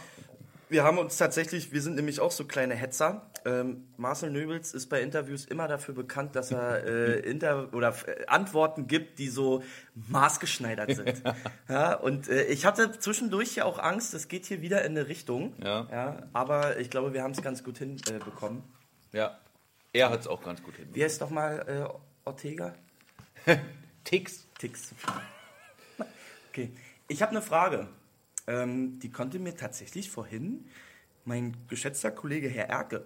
[0.68, 3.31] Wir haben uns tatsächlich, wir sind nämlich auch so kleine Hetzer.
[3.44, 8.26] Ähm, Marcel Nöbels ist bei Interviews immer dafür bekannt, dass er äh, Inter oder äh,
[8.26, 9.62] Antworten gibt, die so
[9.94, 11.22] maßgeschneidert sind.
[11.68, 15.07] ja, und äh, ich hatte zwischendurch ja auch Angst, es geht hier wieder in eine
[15.07, 15.55] Richtung.
[15.62, 15.87] Ja.
[15.90, 18.64] Ja, aber ich glaube, wir haben es ganz gut hinbekommen.
[19.12, 19.18] Äh.
[19.18, 19.38] Ja,
[19.92, 20.88] er hat es auch ganz gut hin.
[20.92, 22.74] Wie heißt doch mal äh, Ortega?
[24.05, 24.46] Ticks.
[24.59, 24.92] Ticks.
[26.50, 26.70] Okay,
[27.07, 27.87] ich habe eine Frage.
[28.47, 30.67] Ähm, die konnte mir tatsächlich vorhin
[31.25, 33.05] mein geschätzter Kollege Herr Erke,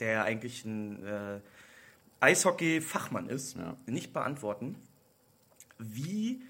[0.00, 1.40] der ja eigentlich ein äh,
[2.20, 3.76] Eishockey-Fachmann ist, Ja.
[3.86, 4.76] nicht beantworten.
[5.78, 6.42] Wie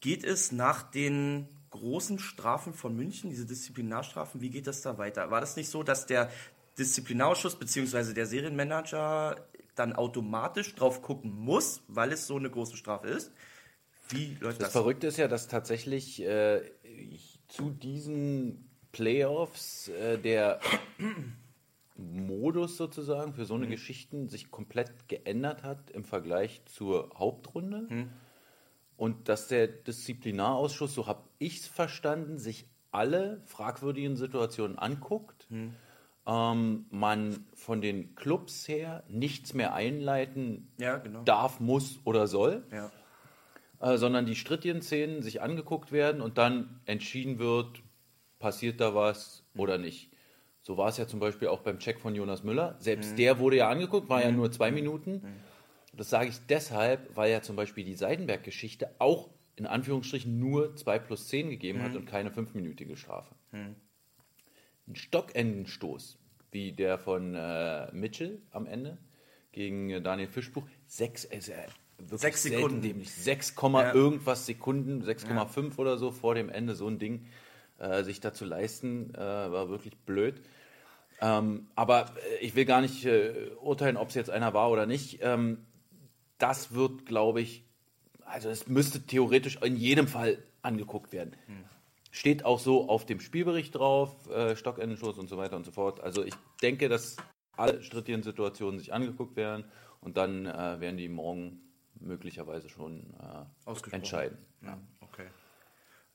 [0.00, 5.30] geht es nach den großen Strafen von München, diese Disziplinarstrafen, wie geht das da weiter?
[5.30, 6.30] War das nicht so, dass der
[6.78, 8.12] Disziplinarausschuss bzw.
[8.14, 13.32] der Serienmanager dann automatisch drauf gucken muss, weil es so eine große Strafe ist?
[14.08, 14.72] Wie läuft Das das?
[14.72, 16.60] Verrückte ist ja, dass tatsächlich äh,
[17.54, 20.60] zu diesen Playoffs äh, der
[21.96, 28.08] Modus sozusagen für so eine Geschichten sich komplett geändert hat im Vergleich zur Hauptrunde.
[28.96, 35.46] Und dass der Disziplinarausschuss, so habe ich es verstanden, sich alle fragwürdigen Situationen anguckt.
[36.26, 41.22] Ähm, man von den Clubs her nichts mehr einleiten Ja, genau.
[41.24, 42.90] darf, muss oder soll Ja.
[43.84, 47.82] Äh, sondern die strittigen Szenen sich angeguckt werden und dann entschieden wird,
[48.38, 50.10] passiert da was oder nicht.
[50.62, 52.76] So war es ja zum Beispiel auch beim Check von Jonas Müller.
[52.78, 55.22] Selbst der wurde ja angeguckt, war ja nur zwei Minuten.
[55.92, 60.98] Das sage ich deshalb, weil ja zum Beispiel die Seidenberg-Geschichte auch in Anführungsstrichen nur 2
[60.98, 63.32] plus 10 gegeben hat und keine fünfminütige Strafe.
[64.88, 66.18] Ein Stockendenstoß,
[66.50, 68.98] wie der von äh, Mitchell am Ende,
[69.52, 70.64] gegen äh, Daniel Fischbuch.
[70.86, 72.82] Sechs, äh, sehr- wirklich Sechs Sekunden.
[72.82, 73.10] Dämlich.
[73.12, 73.94] 6, Komma Ja.
[73.94, 77.26] irgendwas Sekunden, 6,5 oder so vor dem Ende, so ein Ding
[77.78, 80.40] äh, sich da zu leisten, äh, war wirklich blöd.
[81.20, 84.86] Ähm, aber äh, ich will gar nicht äh, urteilen, ob es jetzt einer war oder
[84.86, 85.18] nicht.
[85.22, 85.64] Ähm,
[86.38, 87.64] das wird, glaube ich,
[88.24, 91.36] also es müsste theoretisch in jedem Fall angeguckt werden.
[92.10, 96.00] Steht auch so auf dem Spielbericht drauf, äh, Stockendenschuss und so weiter und so fort.
[96.00, 97.16] Also ich denke, dass
[97.56, 99.64] alle strittigen Situationen sich angeguckt werden
[100.00, 101.60] und dann äh, werden die morgen
[102.04, 104.38] möglicherweise schon äh, entscheiden.
[104.62, 105.26] Ja, okay.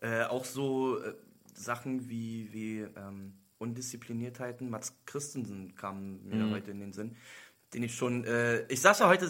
[0.01, 1.13] Äh, auch so äh,
[1.53, 4.69] Sachen wie, wie ähm, Undiszipliniertheiten.
[4.69, 6.51] Mats Christensen kam mir Mhm.
[6.51, 7.15] heute in den Sinn.
[7.73, 9.29] Den ich schon, äh, ich saß ja heute,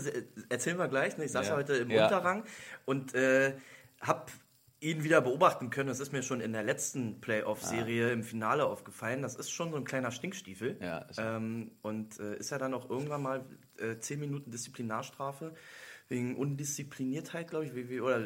[0.50, 1.26] erzählen wir gleich, ne?
[1.26, 1.58] ich saß ja, Ja.
[1.58, 2.06] heute im Ja.
[2.06, 2.46] Unterrang
[2.86, 3.58] und äh,
[4.00, 4.32] hab
[4.82, 5.90] ihn wieder beobachten können.
[5.90, 9.22] Das ist mir schon in der letzten Playoff-Serie im Finale aufgefallen.
[9.22, 10.78] Das ist schon so ein kleiner Stinkstiefel.
[10.80, 13.46] Ja, ähm, und äh, ist ja dann auch irgendwann mal
[13.78, 15.54] äh, 10 Minuten Disziplinarstrafe
[16.10, 18.20] wegen Undiszipliniertheit, glaube ich, wie, oder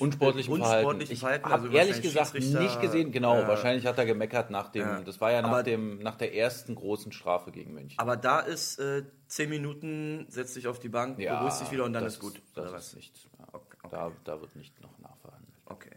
[0.00, 0.86] Unsportlichen Verhalten.
[0.86, 1.44] unsportlichen Ich Verhalten.
[1.44, 5.00] habe also ehrlich gesagt nicht gesehen, genau, äh, wahrscheinlich hat er gemeckert nach dem, Ja.
[5.02, 7.96] das war ja nach, Aber- dem, nach der ersten großen Strafe gegen München.
[7.98, 11.92] Aber da ist äh, 10 Minuten, setz dich auf die Bank, beruhigst dich wieder und
[11.92, 12.42] dann das ist gut.
[12.54, 13.28] Das ist nichts.
[13.38, 13.46] Ja.
[13.52, 13.76] Okay.
[13.90, 15.54] Da, da wird nicht noch nachverhandelt.
[15.66, 15.90] Okay.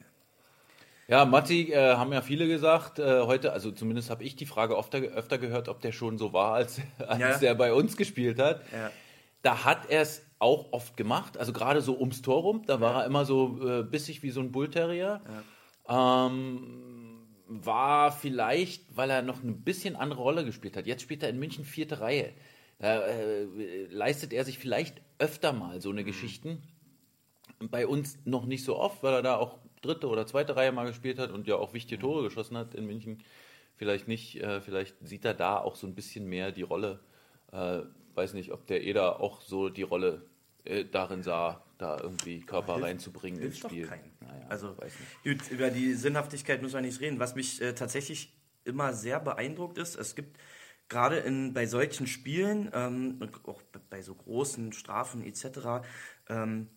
[1.08, 4.78] Ja, Matti, äh, haben ja viele gesagt, äh, heute, also zumindest habe ich die Frage
[4.78, 7.38] öfter, öfter gehört, ob der schon so war, als, als Ja.
[7.40, 8.62] der bei uns gespielt hat.
[8.72, 8.92] Ja.
[9.42, 13.02] Da hat er es auch oft gemacht, also gerade so ums Tor rum, da war
[13.02, 15.22] er immer so äh, bissig wie so ein Bullterrier.
[15.88, 20.88] Ähm, war vielleicht, weil er noch ein bisschen andere Rolle gespielt hat.
[20.88, 22.34] Jetzt spielt er in München vierte Reihe.
[22.80, 23.46] Da äh,
[23.90, 26.64] leistet er sich vielleicht öfter mal so eine Geschichten.
[27.60, 30.88] Bei uns noch nicht so oft, weil er da auch dritte oder zweite Reihe mal
[30.88, 33.24] gespielt hat und ja auch wichtige Tore geschossen hat in München.
[33.76, 37.02] Vielleicht nicht, äh, vielleicht sieht er da auch so ein bisschen mehr die Rolle.
[37.52, 37.82] Äh,
[38.16, 40.26] weiß nicht, ob der Eder auch so die Rolle
[40.66, 43.90] äh, darin sah, da irgendwie Körper reinzubringen ins Hilft Spiel.
[44.20, 44.76] Naja, also,
[45.24, 47.20] gut, über die Sinnhaftigkeit müssen wir nicht reden.
[47.20, 48.34] Was mich äh, tatsächlich
[48.64, 50.38] immer sehr beeindruckt ist, es gibt
[50.90, 55.84] gerade in, bei solchen Spielen, ähm, auch bei so großen Strafen etc.,
[56.30, 56.68] ähm,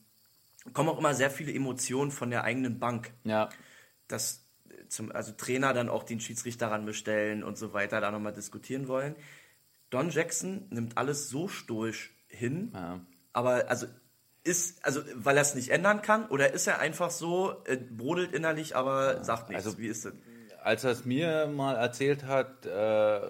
[0.72, 3.12] kommen auch immer sehr viele Emotionen von der eigenen Bank.
[3.24, 3.50] Ja,
[4.08, 8.32] dass äh, zum, also Trainer dann auch den Schiedsrichter ranbestellen und so weiter, da nochmal
[8.32, 9.16] diskutieren wollen.
[9.90, 13.00] Don Jackson nimmt alles so stoisch hin, Ja.
[13.34, 13.86] Aber also
[14.42, 18.32] ist, also weil er es nicht ändern kann, oder ist er einfach so, äh, brodelt
[18.32, 19.66] innerlich, aber sagt nichts?
[19.66, 20.14] also- Wie ist das?
[20.62, 23.20] als er es mir mal erzählt hat, äh,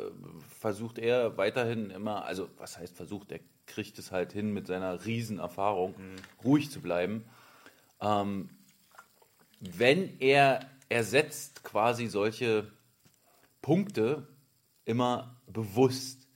[0.61, 5.05] versucht er weiterhin immer, also was heißt versucht, er kriegt es halt hin mit seiner
[5.05, 5.97] Riesenerfahrung,
[6.45, 7.25] ruhig zu bleiben.
[8.01, 8.51] Ähm,
[9.59, 12.71] wenn er ersetzt quasi solche
[13.63, 14.29] Punkte
[14.85, 16.29] immer bewusst.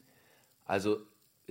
[0.65, 0.99] Also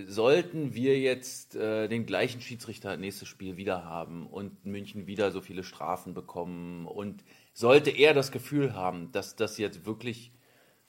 [0.06, 5.42] sollten wir jetzt äh, den gleichen Schiedsrichter nächstes Spiel wieder haben und München wieder so
[5.42, 7.24] viele Strafen bekommen und
[7.54, 10.32] sollte er das Gefühl haben, dass das jetzt wirklich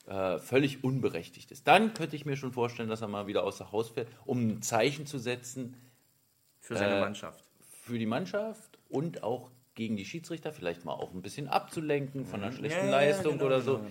[0.05, 3.71] äh, völlig unberechtigt ist, dann könnte ich mir schon vorstellen, dass er mal wieder außer
[3.71, 5.75] Haus fährt, um ein Zeichen zu setzen
[6.59, 7.43] Für seine äh, Mannschaft.
[7.81, 12.43] für die Mannschaft und auch gegen die Schiedsrichter, vielleicht mal auch ein bisschen abzulenken von
[12.43, 12.91] einer schlechten Mhm.
[12.91, 13.77] Ja, ja, ja, Leistung genau, oder genau, so.
[13.77, 13.89] genau.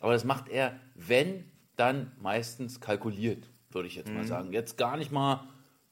[0.00, 1.44] Aber das macht er, wenn,
[1.76, 4.14] dann meistens kalkuliert, würde ich jetzt Mhm.
[4.16, 4.52] mal sagen.
[4.52, 5.44] Jetzt gar nicht mal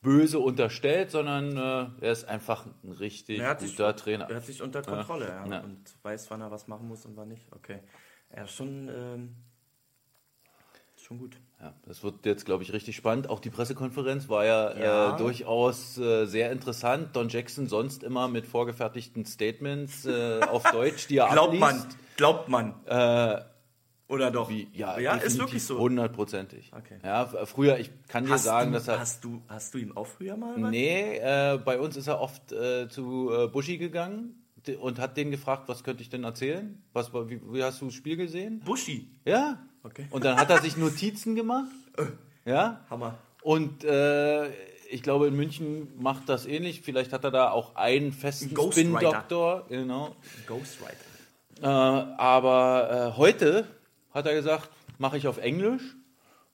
[0.02, 4.28] böse unterstellt, sondern äh, er ist einfach ein richtig Er hat, sich, guter Trainer.
[4.28, 5.46] er hat sich unter Kontrolle ja.
[5.46, 5.60] Ja.
[5.60, 7.50] und weiß, wann er was machen muss und wann nicht.
[7.52, 7.78] Okay.
[8.28, 9.36] Er ist schon, ähm,
[10.96, 11.36] schon gut.
[11.60, 13.28] Ja, das wird jetzt, glaube ich, richtig spannend.
[13.30, 15.14] Auch die Pressekonferenz war ja, Ja.
[15.14, 17.14] Äh, durchaus äh, sehr interessant.
[17.16, 21.98] Don Jackson sonst immer mit vorgefertigten Statements äh, auf Deutsch, die er Glaubt man, abliest.
[22.16, 22.74] glaubt man.
[24.08, 24.50] Oder doch?
[24.50, 25.78] Wie, ja, ja ist wirklich so.
[25.78, 26.70] Hundertprozentig.
[26.76, 26.98] Okay.
[27.02, 29.00] Ja, früher, ich kann dir Hast, sagen, du, dass er.
[29.00, 30.58] hast, du, hast du ihm auch früher mal?
[30.58, 34.44] Nee, äh, bei uns ist er oft äh, zu äh, Buschi gegangen
[34.80, 36.82] und hat den gefragt, was könnte ich denn erzählen?
[36.92, 38.60] Was, wie, wie hast du das Spiel gesehen?
[38.60, 39.08] Buschi.
[39.24, 39.58] Ja.
[39.82, 40.06] Okay.
[40.10, 41.70] Und dann hat er sich Notizen gemacht.
[42.46, 42.84] Ja.
[42.90, 43.16] Hammer.
[43.40, 44.50] Und äh,
[44.90, 46.82] ich glaube, in München macht das ähnlich.
[46.82, 48.54] Vielleicht hat er da auch einen festen.
[48.54, 49.64] Spin-Doktor.
[49.70, 50.14] Genau.
[50.46, 50.94] Ghostwriter.
[51.62, 53.66] Äh, aber äh, heute
[54.14, 55.96] hat er gesagt, mache ich auf Englisch.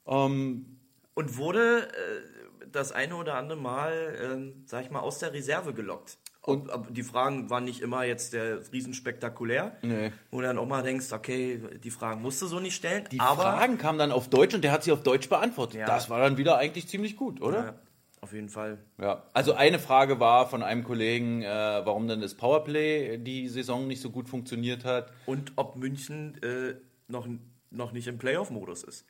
[0.07, 0.79] Ähm,
[1.13, 5.73] Und wurde äh, das eine oder andere Mal, ähm, sag ich mal, aus der Reserve
[5.73, 6.17] gelockt.
[6.43, 9.77] Und aber die Fragen waren nicht immer jetzt der riesenspektakulär.
[9.83, 10.11] Nee.
[10.31, 13.07] Wo du dann auch mal denkst, okay, die Fragen musst du so nicht stellen.
[13.11, 15.81] die Fragen kamen dann auf Deutsch und der hat sie auf Deutsch beantwortet.
[15.81, 15.85] Ja.
[15.85, 17.65] Das war dann wieder eigentlich ziemlich gut, oder?
[17.65, 17.73] Ja,
[18.21, 18.79] auf jeden Fall.
[18.99, 19.23] Ja.
[19.33, 24.01] Also eine Frage war von einem Kollegen, äh, warum denn das Powerplay die Saison nicht
[24.01, 25.11] so gut funktioniert hat.
[25.27, 26.73] Und ob München äh,
[27.07, 27.27] noch,
[27.71, 29.05] noch nicht im Playoff-Modus ist.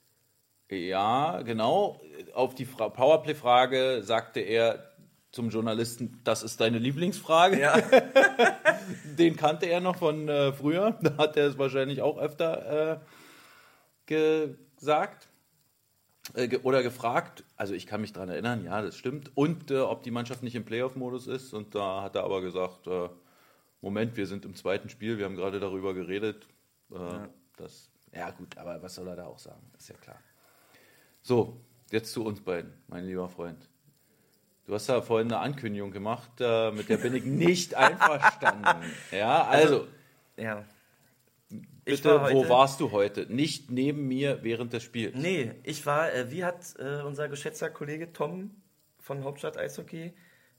[0.70, 2.00] Ja, genau.
[2.34, 4.88] Auf die Fra Powerplay-Frage sagte er
[5.32, 7.60] zum Journalisten, das ist deine Lieblingsfrage.
[7.60, 7.78] Ja.
[9.18, 10.98] Den kannte er noch von äh, früher.
[11.02, 13.00] Da hat er es wahrscheinlich auch öfter äh,
[14.06, 15.28] gesagt
[16.34, 17.44] äh, ge oder gefragt.
[17.56, 19.32] Also ich kann mich daran erinnern, ja, das stimmt.
[19.36, 21.54] Und äh, ob die Mannschaft nicht im Playoff-Modus ist.
[21.54, 23.10] Und da hat er aber gesagt, äh,
[23.82, 26.48] Moment, wir sind im zweiten Spiel, wir haben gerade darüber geredet.
[26.92, 27.30] Äh, Ja.
[27.58, 29.62] Das, ja gut, aber was soll er da auch sagen?
[29.78, 30.20] ist ja klar.
[31.22, 33.70] So, jetzt zu uns beiden, mein lieber Freund.
[34.66, 38.66] Du hast ja vorhin eine Ankündigung gemacht, äh, mit der bin ich nicht einverstanden.
[39.12, 39.88] Ja, also,
[40.38, 40.64] Ja.
[41.84, 43.26] bitte, war wo warst du heute?
[43.34, 45.16] Nicht neben mir während des Spiels.
[45.16, 48.52] Nee, ich war, äh, wie hat äh, unser geschätzter Kollege Tom
[49.00, 50.14] von Hauptstadt Eishockey,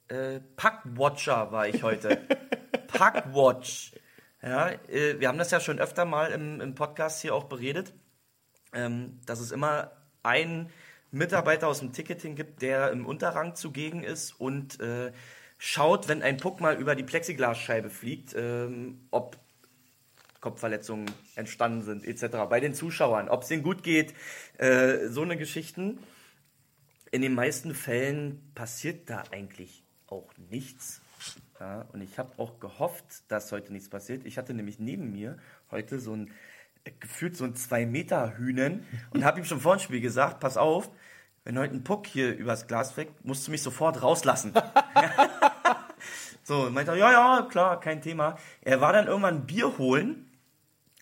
[0.08, 2.16] äh, Packwatcher war ich heute.
[2.88, 3.92] Packwatch.
[4.42, 7.94] Ja, äh, wir haben das ja schon öfter mal im, im Podcast hier auch beredet,
[8.72, 10.70] ähm, dass es immer einen
[11.12, 15.12] Mitarbeiter aus dem Ticketing gibt, der im Unterrang zugegen ist und äh,
[15.58, 19.38] schaut, wenn ein Puck mal über die Plexiglasscheibe fliegt, ähm, ob
[20.40, 22.48] Kopfverletzungen entstanden sind, etc.
[22.48, 24.14] Bei den Zuschauern, ob es denen gut geht,
[24.58, 26.00] äh, so eine Geschichten.
[27.12, 31.01] In den meisten Fällen passiert da eigentlich auch nichts.
[31.62, 34.26] Ja, und ich habe auch gehofft, dass heute nichts passiert.
[34.26, 35.38] Ich hatte nämlich neben mir
[35.70, 36.32] heute so ein
[36.82, 40.40] äh, gefühlt so ein 2 Meter Hühnen und habe ihm schon vor dem Spiel gesagt,
[40.40, 40.90] pass auf,
[41.44, 44.52] wenn heute ein Puck hier übers Glas fliegt, musst du mich sofort rauslassen.
[46.44, 48.36] So, meinte er, ja, ja, klar, kein Thema.
[48.62, 50.28] Er war dann irgendwann ein Bier holen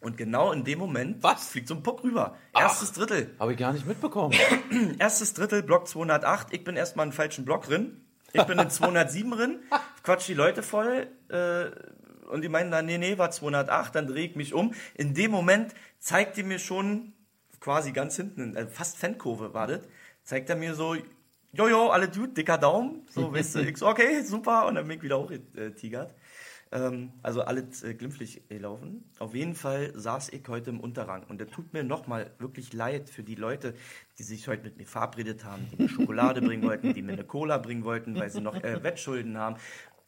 [0.02, 1.48] und genau in dem Moment Was?
[1.48, 2.36] fliegt so ein Puck rüber.
[2.54, 3.34] Erstes Drittel.
[3.38, 4.38] Habe ich gar nicht mitbekommen.
[4.98, 6.48] Erstes Drittel, Block 208.
[6.50, 8.04] Ich bin erstmal im falschen Block drin.
[8.32, 9.58] Ich bin in 207 drin,
[10.02, 11.66] quatsch die Leute voll äh,
[12.30, 14.72] und die meinen dann, nee, nee, war 208, dann drehe ich mich um.
[14.94, 17.12] In dem Moment zeigt die mir schon,
[17.60, 19.80] quasi ganz hinten, äh, fast Fankurve war das,
[20.22, 20.96] zeigt er mir so,
[21.52, 24.96] jojo, alle Dude, dicker Daumen, so, weißt du, ich so, okay, super, und dann bin
[24.98, 26.14] ich wieder hochgetigert.
[26.72, 29.04] Ähm, also alles äh, glimpflich gelaufen.
[29.18, 31.24] Auf jeden Fall saß ich heute im Unterrang.
[31.24, 33.74] Und der tut mir nochmal wirklich leid für die Leute,
[34.18, 37.24] die sich heute mit mir verabredet haben, die mir Schokolade bringen wollten, die mir eine
[37.24, 39.56] Cola bringen wollten, weil sie noch äh, Wettschulden haben.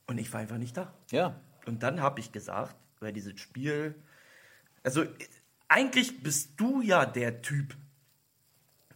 [0.06, 0.92] Und ich war einfach nicht da.
[1.10, 1.40] Ja.
[1.66, 3.96] Und dann habe ich gesagt, weil dieses Spiel.
[4.84, 5.08] Also, äh,
[5.66, 7.76] eigentlich bist du ja der Typ,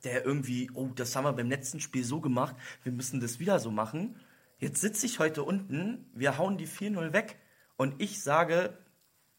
[0.05, 2.55] der irgendwie, oh, das haben wir beim letzten Spiel so gemacht,
[2.85, 4.21] wir müssen das wieder so machen.
[4.59, 7.37] Jetzt sitze ich heute unten, wir hauen die 4-0 weg
[7.77, 8.75] und ich sage,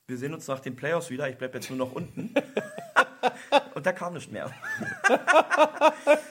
[0.07, 2.33] wir sehen uns nach den Playoffs wieder, ich bleibe jetzt nur noch unten.
[3.75, 4.51] und da kam nichts mehr.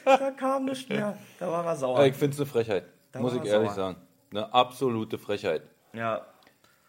[0.04, 1.16] da kam nichts mehr.
[1.38, 2.04] Da war er sauer.
[2.06, 3.74] Ich finde es eine Frechheit, Da muss ich ehrlich sauer.
[3.74, 3.96] sagen.
[4.30, 5.62] Eine absolute Frechheit.
[5.92, 6.26] Ja,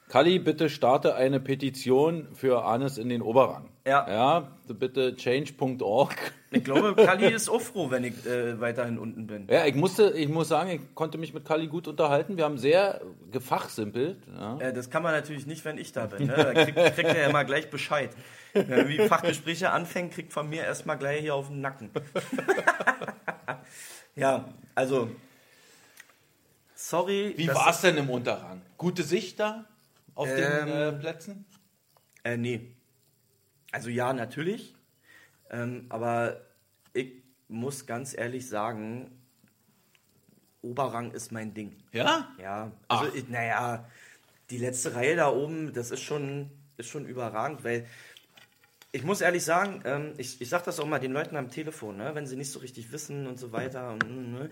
[0.10, 3.70] Kalli, bitte starte eine Petition für Arnes in den Oberrang.
[3.86, 4.10] Ja.
[4.10, 6.16] Ja, bitte change.org.
[6.52, 9.48] ich glaube, Kali ist auch froh, wenn ich äh, weiterhin unten bin.
[9.50, 12.38] Ja, ich musste, ich muss sagen, ich konnte mich mit Kalli gut unterhalten.
[12.38, 13.02] Wir haben sehr
[13.32, 14.18] gefachsimpelt.
[14.34, 14.58] Ja.
[14.60, 16.28] Äh, das kann man natürlich nicht, wenn ich da bin.
[16.28, 16.36] Ne?
[16.36, 18.12] Da kriegt, kriegt er ja immer gleich Bescheid.
[18.54, 21.92] Wenn wie Fachgespräche anfängt, kriegt von mir erstmal gleich hier auf den Nacken.
[24.16, 25.10] ja, also.
[26.76, 27.34] Sorry.
[27.36, 28.62] Wie war es denn im Unterrang?
[28.78, 29.66] Gute Sicht da
[30.18, 31.46] auf den Ähm, äh, Plätzen?
[32.24, 32.72] Äh, nee.
[33.72, 34.76] Also ja, natürlich.
[35.50, 36.42] Ähm, aber
[36.94, 39.12] ich muss ganz ehrlich sagen,
[40.62, 41.78] Oberrang ist mein Ding.
[41.92, 42.30] Ja?
[42.40, 43.88] Ja, also naja,
[44.50, 47.86] die letzte Reihe da oben, das ist schon, ist schon überragend, weil
[48.92, 51.98] ich muss ehrlich sagen, ähm, ich, ich sage das auch mal den Leuten am Telefon,
[51.98, 54.50] ne, wenn sie nicht so richtig wissen und so weiter, und, ne,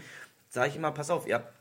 [0.50, 1.55] sage ich immer, pass auf, ihr habt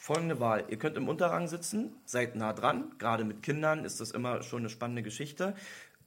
[0.00, 0.64] folgende Wahl.
[0.68, 4.60] Ihr könnt im Unterrang sitzen, seid nah dran, gerade mit Kindern ist das immer schon
[4.60, 5.54] eine spannende Geschichte,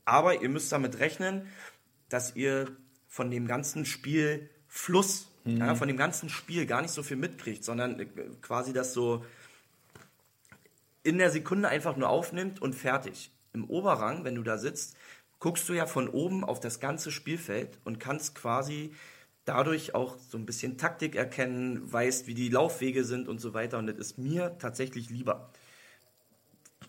[0.03, 1.47] aber ihr müsst damit rechnen,
[2.09, 2.75] dass ihr
[3.07, 7.63] von dem ganzen Spiel Fluss, ja, von dem ganzen Spiel gar nicht so viel mitkriegt,
[7.63, 8.05] sondern äh,
[8.41, 9.23] quasi das so
[11.03, 13.29] in der Sekunde einfach nur aufnimmt und fertig.
[13.53, 14.97] Im Oberrang, wenn du da sitzt,
[15.37, 18.95] guckst du ja von oben auf das ganze Spielfeld und kannst quasi
[19.45, 23.77] dadurch auch so ein bisschen Taktik erkennen, weißt, wie die Laufwege sind und so weiter.
[23.77, 25.49] Und das ist mir tatsächlich lieber.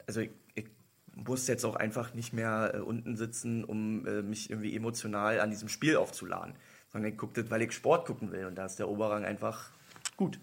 [0.06, 0.66] Also ich, ich
[1.14, 5.50] muss jetzt auch einfach nicht mehr äh, unten sitzen, um äh, mich irgendwie emotional an
[5.50, 6.54] diesem Spiel aufzuladen.
[6.92, 8.46] Sondern ich gucke das, weil ich Sport gucken will.
[8.46, 9.70] Und da ist der Oberrang einfach
[10.16, 10.38] gut.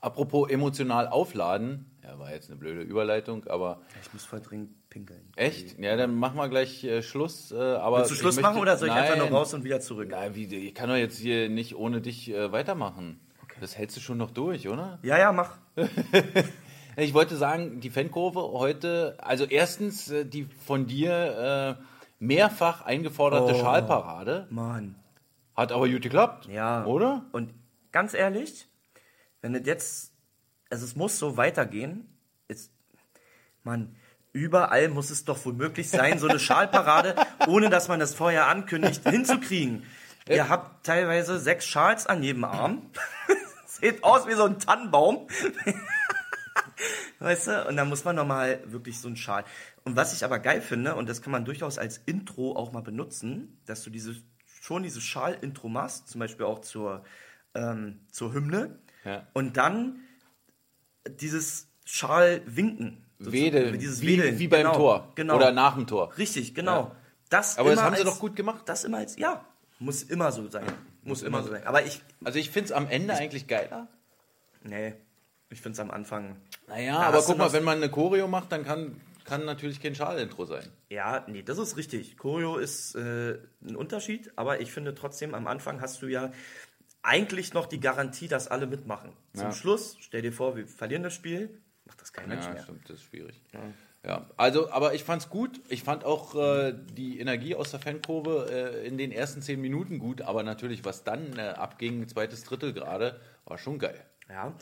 [0.00, 1.90] Apropos emotional aufladen.
[2.04, 5.32] Ja, war jetzt eine blöde Überleitung, aber Ich muss dringend pinkeln.
[5.36, 5.78] echt?
[5.78, 7.52] Ja, dann machen wir gleich äh, Schluss.
[7.52, 9.30] Äh, aber Willst du Schluss möchte- machen oder soll ich einfach Nein.
[9.30, 10.08] noch raus und wieder zurück?
[10.10, 13.20] Nein, wie, ich kann doch jetzt hier nicht ohne dich äh, weitermachen.
[13.60, 14.98] Das hältst du schon noch durch, oder?
[15.02, 15.56] Ja, ja, mach.
[16.98, 21.82] Ich wollte sagen, die Fankurve heute, also erstens äh, die von dir äh,
[22.18, 23.60] mehrfach eingeforderte Oh.
[23.60, 24.46] Schalparade.
[24.48, 24.94] Mann.
[25.54, 26.46] Hat aber gut geklappt.
[26.46, 26.86] Ja.
[26.86, 27.26] Oder?
[27.32, 27.52] Und
[27.92, 28.66] ganz ehrlich,
[29.42, 30.14] wenn es jetzt,
[30.70, 32.08] also es muss so weitergehen,
[32.48, 32.72] ist,
[33.62, 33.94] man,
[34.36, 37.16] überall muss es doch wohl möglich sein, so eine Schalparade,
[37.46, 39.84] ohne dass man das vorher ankündigt, hinzukriegen.
[40.28, 42.90] Ihr habt teilweise sechs Schals an jedem Arm.
[43.66, 45.28] Sieht aus wie so ein Tannenbaum.
[47.18, 47.66] Weißt du?
[47.66, 49.44] Und dann muss man nochmal wirklich so einen Schal.
[49.84, 52.82] Und was ich aber geil finde, und das kann man durchaus als Intro auch mal
[52.82, 54.16] benutzen, dass du diese,
[54.60, 57.04] schon dieses Schal-Intro machst, zum Beispiel auch zur,
[57.54, 58.78] ähm, zur Hymne.
[59.04, 59.26] Ja.
[59.32, 60.00] Und dann
[61.08, 63.05] dieses Schal-Winken.
[63.18, 63.76] Wedel.
[63.78, 64.38] Dieses wie, Wedeln.
[64.38, 65.12] wie beim genau, Tor.
[65.14, 65.36] Genau.
[65.36, 66.12] Oder nach dem Tor.
[66.18, 66.80] Richtig, genau.
[66.80, 66.96] Ja.
[67.28, 68.62] Das Aber das haben sie als- doch gut gemacht.
[68.66, 69.44] Das immer als, ja,
[69.78, 70.64] muss immer so sein.
[71.02, 71.66] Muss immer so sein.
[71.66, 73.88] Aber ich, Also ich finde es am Ende eigentlich geiler.
[74.62, 74.94] nee,
[75.50, 76.36] ich finde es am Anfang,
[76.68, 79.94] Naja, Da aber guck mal, wenn man eine Choreo macht, dann kann, kann natürlich kein
[79.94, 80.68] Schal-Intro sein.
[80.88, 82.16] ja, nee, das ist richtig.
[82.16, 86.32] Choreo ist äh, ein Unterschied, aber ich finde trotzdem, am Anfang hast du ja
[87.02, 89.12] eigentlich noch die Garantie, dass alle mitmachen.
[89.34, 89.52] Zum Ja.
[89.52, 91.50] Schluss, stell dir vor, wir verlieren das Spiel,
[91.86, 92.62] macht das kein Mensch Ja, mehr.
[92.62, 93.40] stimmt, das ist schwierig.
[94.04, 94.26] Ja.
[94.36, 95.60] also, aber ich fand's gut.
[95.68, 99.98] Ich fand auch äh, die Energie aus der Fankurve äh, in den ersten zehn Minuten
[99.98, 104.00] gut, aber natürlich, was dann äh, abging, zweites Drittel gerade, war schon geil.
[104.28, 104.54] Ja,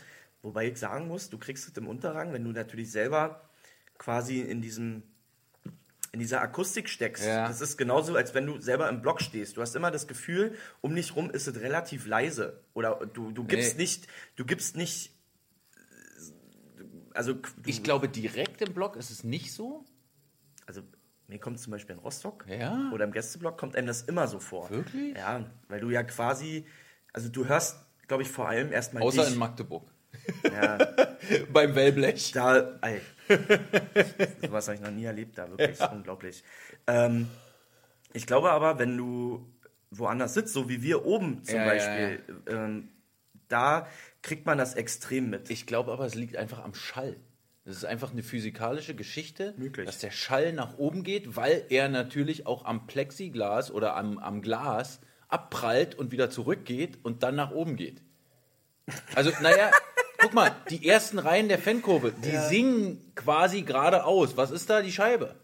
[0.42, 3.48] wobei ich sagen muss, du kriegst es im Unterrang, wenn du natürlich selber
[3.98, 5.02] quasi in diesem
[6.12, 7.24] in dieser Akustik steckst.
[7.26, 7.48] Ja.
[7.48, 9.56] Das ist genauso, als wenn du selber im Block stehst.
[9.56, 12.60] Du hast immer das Gefühl, um dich rum ist es relativ leise.
[12.72, 13.82] Oder du, du gibst Nee.
[13.82, 14.06] nicht,
[14.36, 15.10] du gibst nicht,
[17.14, 17.34] also,
[17.66, 19.84] Ich glaube, direkt im Block ist es nicht so.
[20.66, 20.82] also
[21.26, 22.90] mir kommt zum Beispiel in Rostock Ja.
[22.92, 24.68] oder im Gästeblock kommt einem das immer so vor.
[24.70, 25.16] Wirklich?
[25.16, 26.66] Ja, weil du ja quasi,
[27.14, 29.32] also du hörst, glaube ich, vor allem erstmal Außer dich.
[29.32, 29.90] in Magdeburg.
[30.52, 30.78] ja,
[31.52, 32.32] Beim Wellblech.
[32.32, 33.00] Da, ey,
[34.42, 36.44] sowas habe ich noch nie erlebt, da wirklich unglaublich.
[36.86, 37.28] Ähm,
[38.12, 39.46] ich glaube aber, wenn du
[39.90, 42.88] woanders sitzt, so wie wir oben zum Ja, ja, Beispiel, Ähm,
[43.48, 43.86] da
[44.24, 45.50] kriegt man das extrem mit.
[45.50, 47.16] Ich glaube aber, es liegt einfach am Schall.
[47.64, 49.86] Das ist einfach eine physikalische Geschichte, Möglich.
[49.86, 54.42] dass der Schall nach oben geht, weil er natürlich auch am Plexiglas oder am, am
[54.42, 58.02] Glas abprallt und wieder zurückgeht und dann nach oben geht.
[59.14, 59.70] Also, naja,
[60.18, 64.36] guck mal, die ersten Reihen der Fankurve, die singen quasi geradeaus.
[64.36, 65.36] Was ist da die Scheibe?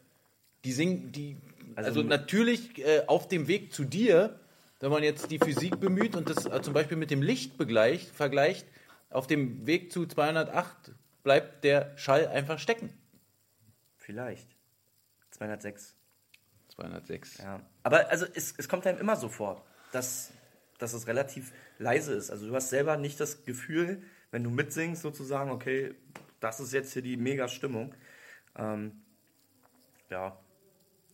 [0.65, 1.37] Die singen, die,
[1.75, 4.40] also, natürlich äh, auf dem Weg zu dir,
[4.81, 8.09] wenn man jetzt die Physik bemüht und das äh, zum Beispiel mit dem Licht begleicht,
[8.15, 8.67] vergleicht,
[9.11, 12.93] auf dem Weg zu 208 bleibt der Schall einfach stecken.
[13.97, 14.57] Vielleicht.
[15.33, 15.97] 206.
[16.69, 17.39] 206.
[17.39, 17.61] Ja.
[17.83, 20.33] Aber also es, es kommt einem immer so vor, dass,
[20.79, 22.31] dass es relativ leise ist.
[22.31, 25.95] Also du hast selber nicht das Gefühl, wenn du mitsingst, sozusagen, okay,
[26.41, 27.95] das ist jetzt hier die Mega-Stimmung.
[28.57, 29.03] Ähm,
[30.09, 30.39] ja.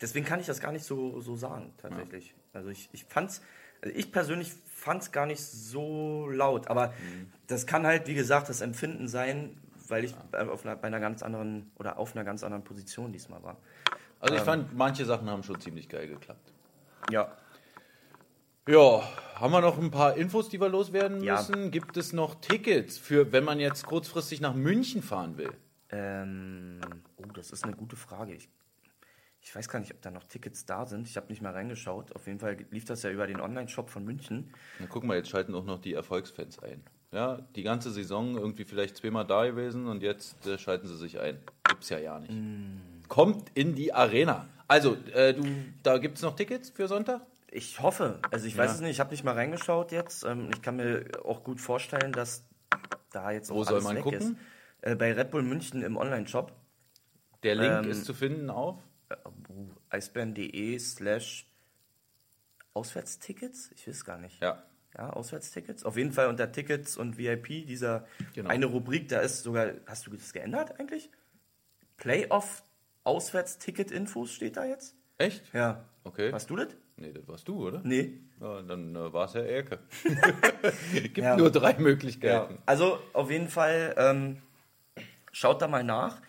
[0.01, 2.34] Deswegen kann ich das gar nicht so, so sagen, tatsächlich.
[2.53, 3.40] Also ich, ich fand's,
[3.82, 6.92] also ich persönlich fand's gar nicht so laut, aber
[7.47, 9.57] das kann halt, wie gesagt, das Empfinden sein,
[9.88, 13.42] weil ich auf einer, bei einer ganz anderen oder auf einer ganz anderen Position diesmal
[13.42, 13.57] war.
[14.20, 16.53] Also ich fand, manche Sachen haben schon ziemlich geil geklappt.
[17.11, 17.36] Ja,
[18.68, 19.01] Ja,
[19.36, 21.36] haben wir noch ein paar Infos, die wir loswerden Ja.
[21.36, 21.70] müssen?
[21.70, 25.53] Gibt es noch Tickets für, wenn man jetzt kurzfristig nach München fahren will?
[25.90, 26.80] Ähm,
[27.16, 28.34] oh, das ist eine gute Frage.
[28.34, 28.49] Ich,
[29.47, 31.07] ich weiß gar nicht, ob da noch Tickets da sind.
[31.07, 32.12] Ich habe nicht mal reingeschaut.
[32.16, 34.53] Auf jeden Fall lief das ja über den Online-Shop von München.
[34.80, 36.82] Na, guck mal, jetzt schalten auch noch die Erfolgsfans ein.
[37.12, 41.20] Ja, die ganze Saison irgendwie vielleicht zweimal da gewesen und jetzt äh, schalten sie sich
[41.20, 41.38] ein.
[41.68, 42.34] Gibt's ja ja nicht.
[43.09, 44.49] Kommt in die Arena.
[44.66, 45.44] Also, äh, du,
[45.84, 47.20] da gibt's noch Tickets für Sonntag?
[47.49, 48.74] Ich hoffe, also ich weiß Ja.
[48.74, 50.24] es nicht, ich habe nicht mal reingeschaut jetzt.
[50.24, 52.44] Ähm, ich kann mir auch gut vorstellen, dass
[53.12, 54.38] da jetzt Wo auch soll alles man gucken?
[54.82, 56.51] Äh, bei Red Bull München im Online-Shop.
[57.44, 58.82] Der Link Ähm, ist zu finden auf.
[59.09, 59.17] Äh,
[59.49, 61.47] uh, eisbären.de slash
[62.75, 63.71] Auswärtstickets?
[63.75, 64.41] Ich weiß gar nicht.
[64.43, 64.63] Ja.
[64.97, 65.85] Ja, Auswärtstickets.
[65.85, 68.49] Auf jeden Fall unter Tickets und VIP, dieser Genau.
[68.49, 71.11] eine Rubrik, da ist sogar, hast du das geändert eigentlich?
[71.99, 72.65] Playoff
[73.05, 74.95] Auswärtsticket-Infos steht da jetzt?
[75.19, 75.53] Echt?
[75.53, 75.85] Ja.
[76.05, 76.33] Okay.
[76.33, 76.69] Warst du das?
[76.97, 77.83] Nee, das warst du, oder?
[77.85, 78.21] Nee.
[78.41, 79.81] Ja, dann äh, war es Herr Erke.
[80.93, 81.37] Gibt Ja.
[81.37, 82.59] nur drei Möglichkeiten.
[82.65, 84.43] Also auf jeden Fall ähm,
[85.31, 86.23] schaut da mal nach.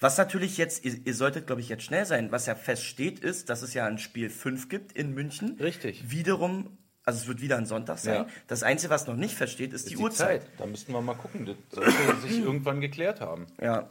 [0.00, 3.48] Was natürlich jetzt, ihr, ihr solltet glaube ich jetzt schnell sein, was ja feststeht ist,
[3.50, 5.56] dass es ja ein Spiel 5 gibt in München.
[5.60, 6.10] Richtig.
[6.10, 8.14] Wiederum, also es wird wieder ein Sonntag sein.
[8.14, 8.26] Ja.
[8.46, 10.42] Das Einzige, was noch nicht feststeht, ist, die, Die Uhrzeit.
[10.42, 10.50] Zeit.
[10.58, 11.46] Da müssten wir mal gucken.
[11.46, 13.46] Das sollte sich irgendwann geklärt haben.
[13.60, 13.90] Ja,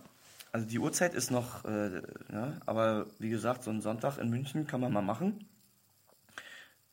[0.52, 2.02] also die Uhrzeit ist noch, äh,
[2.32, 5.46] ja, aber wie gesagt, so ein Sonntag in München kann man mal machen.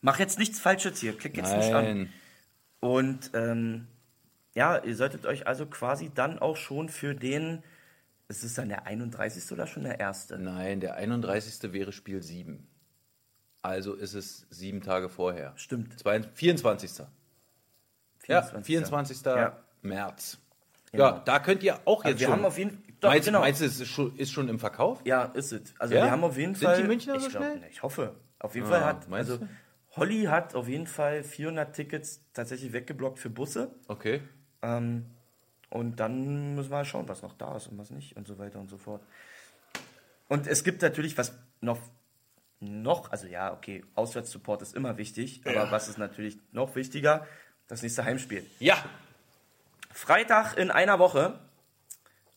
[0.00, 1.84] Mach jetzt nichts Falsches hier, klick jetzt nicht an.
[1.84, 2.12] Nein.
[2.80, 3.86] Und ähm,
[4.54, 7.62] ja, ihr solltet euch also quasi dann auch schon für den,
[8.28, 9.50] ist es dann der 31.
[9.52, 10.38] oder schon der erste?
[10.38, 11.72] Nein, der 31.
[11.72, 12.66] wäre Spiel 7.
[13.62, 15.52] Also ist es sieben Tage vorher.
[15.56, 15.98] Stimmt.
[15.98, 16.98] Zwei, 24.
[16.98, 18.66] Ja, 24..
[18.66, 19.24] 24.
[19.26, 19.56] Ja.
[19.82, 20.38] März.
[20.92, 21.04] Genau.
[21.04, 22.36] Ja, da könnt ihr auch Also jetzt wir schon.
[22.36, 23.40] haben auf jeden doch, meinst, genau.
[23.40, 25.00] meinst du, es ist schon, ist schon im Verkauf?
[25.04, 25.74] Ja, ist es.
[25.78, 26.04] Also Ja?
[26.04, 26.80] wir haben auf jeden Sind Fall.
[26.82, 27.58] die Münchner ich so glaub, schnell?
[27.60, 28.14] ne, Ich hoffe.
[28.38, 29.12] Auf jeden Ah, Fall hat.
[29.12, 29.48] Also du?
[29.96, 33.74] Holly hat auf jeden Fall 400 Tickets tatsächlich weggeblockt für Busse.
[33.88, 34.22] Okay.
[34.62, 35.06] Ähm,
[35.74, 38.38] und dann müssen wir mal schauen, was noch da ist und was nicht und so
[38.38, 39.02] weiter und so fort.
[40.28, 41.80] Und es gibt natürlich was noch,
[42.60, 47.26] noch also ja, okay, Auswärtssupport ist immer wichtig, aber was ist natürlich noch wichtiger?
[47.66, 48.48] Das nächste Heimspiel.
[48.60, 48.76] Ja,
[49.90, 51.40] Freitag in einer Woche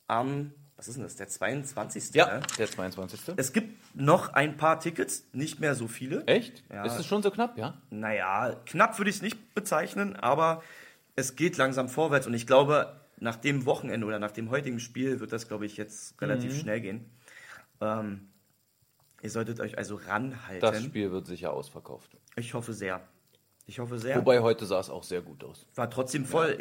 [0.08, 2.16] am, was ist denn das, der 22.
[2.16, 2.42] ja, Ne?
[2.58, 3.20] der 22.
[3.36, 6.26] Es gibt noch ein paar Tickets, nicht mehr so viele.
[6.26, 6.64] Echt?
[6.72, 6.84] Ja.
[6.86, 7.80] Ist es schon so knapp, ja?
[7.92, 10.64] Naja, knapp würde ich es nicht bezeichnen, aber
[11.16, 15.20] es geht langsam vorwärts und ich glaube, nach dem Wochenende oder nach dem heutigen Spiel
[15.20, 16.60] wird das, glaube ich, jetzt relativ Mhm.
[16.60, 17.06] schnell gehen.
[17.82, 18.30] Ähm,
[19.22, 20.62] ihr solltet euch also ranhalten.
[20.62, 22.18] Das Spiel wird sicher ausverkauft.
[22.36, 23.02] Ich hoffe sehr.
[23.66, 24.16] Ich hoffe sehr.
[24.18, 25.66] Wobei heute sah es auch sehr gut aus.
[25.76, 26.56] War trotzdem voll.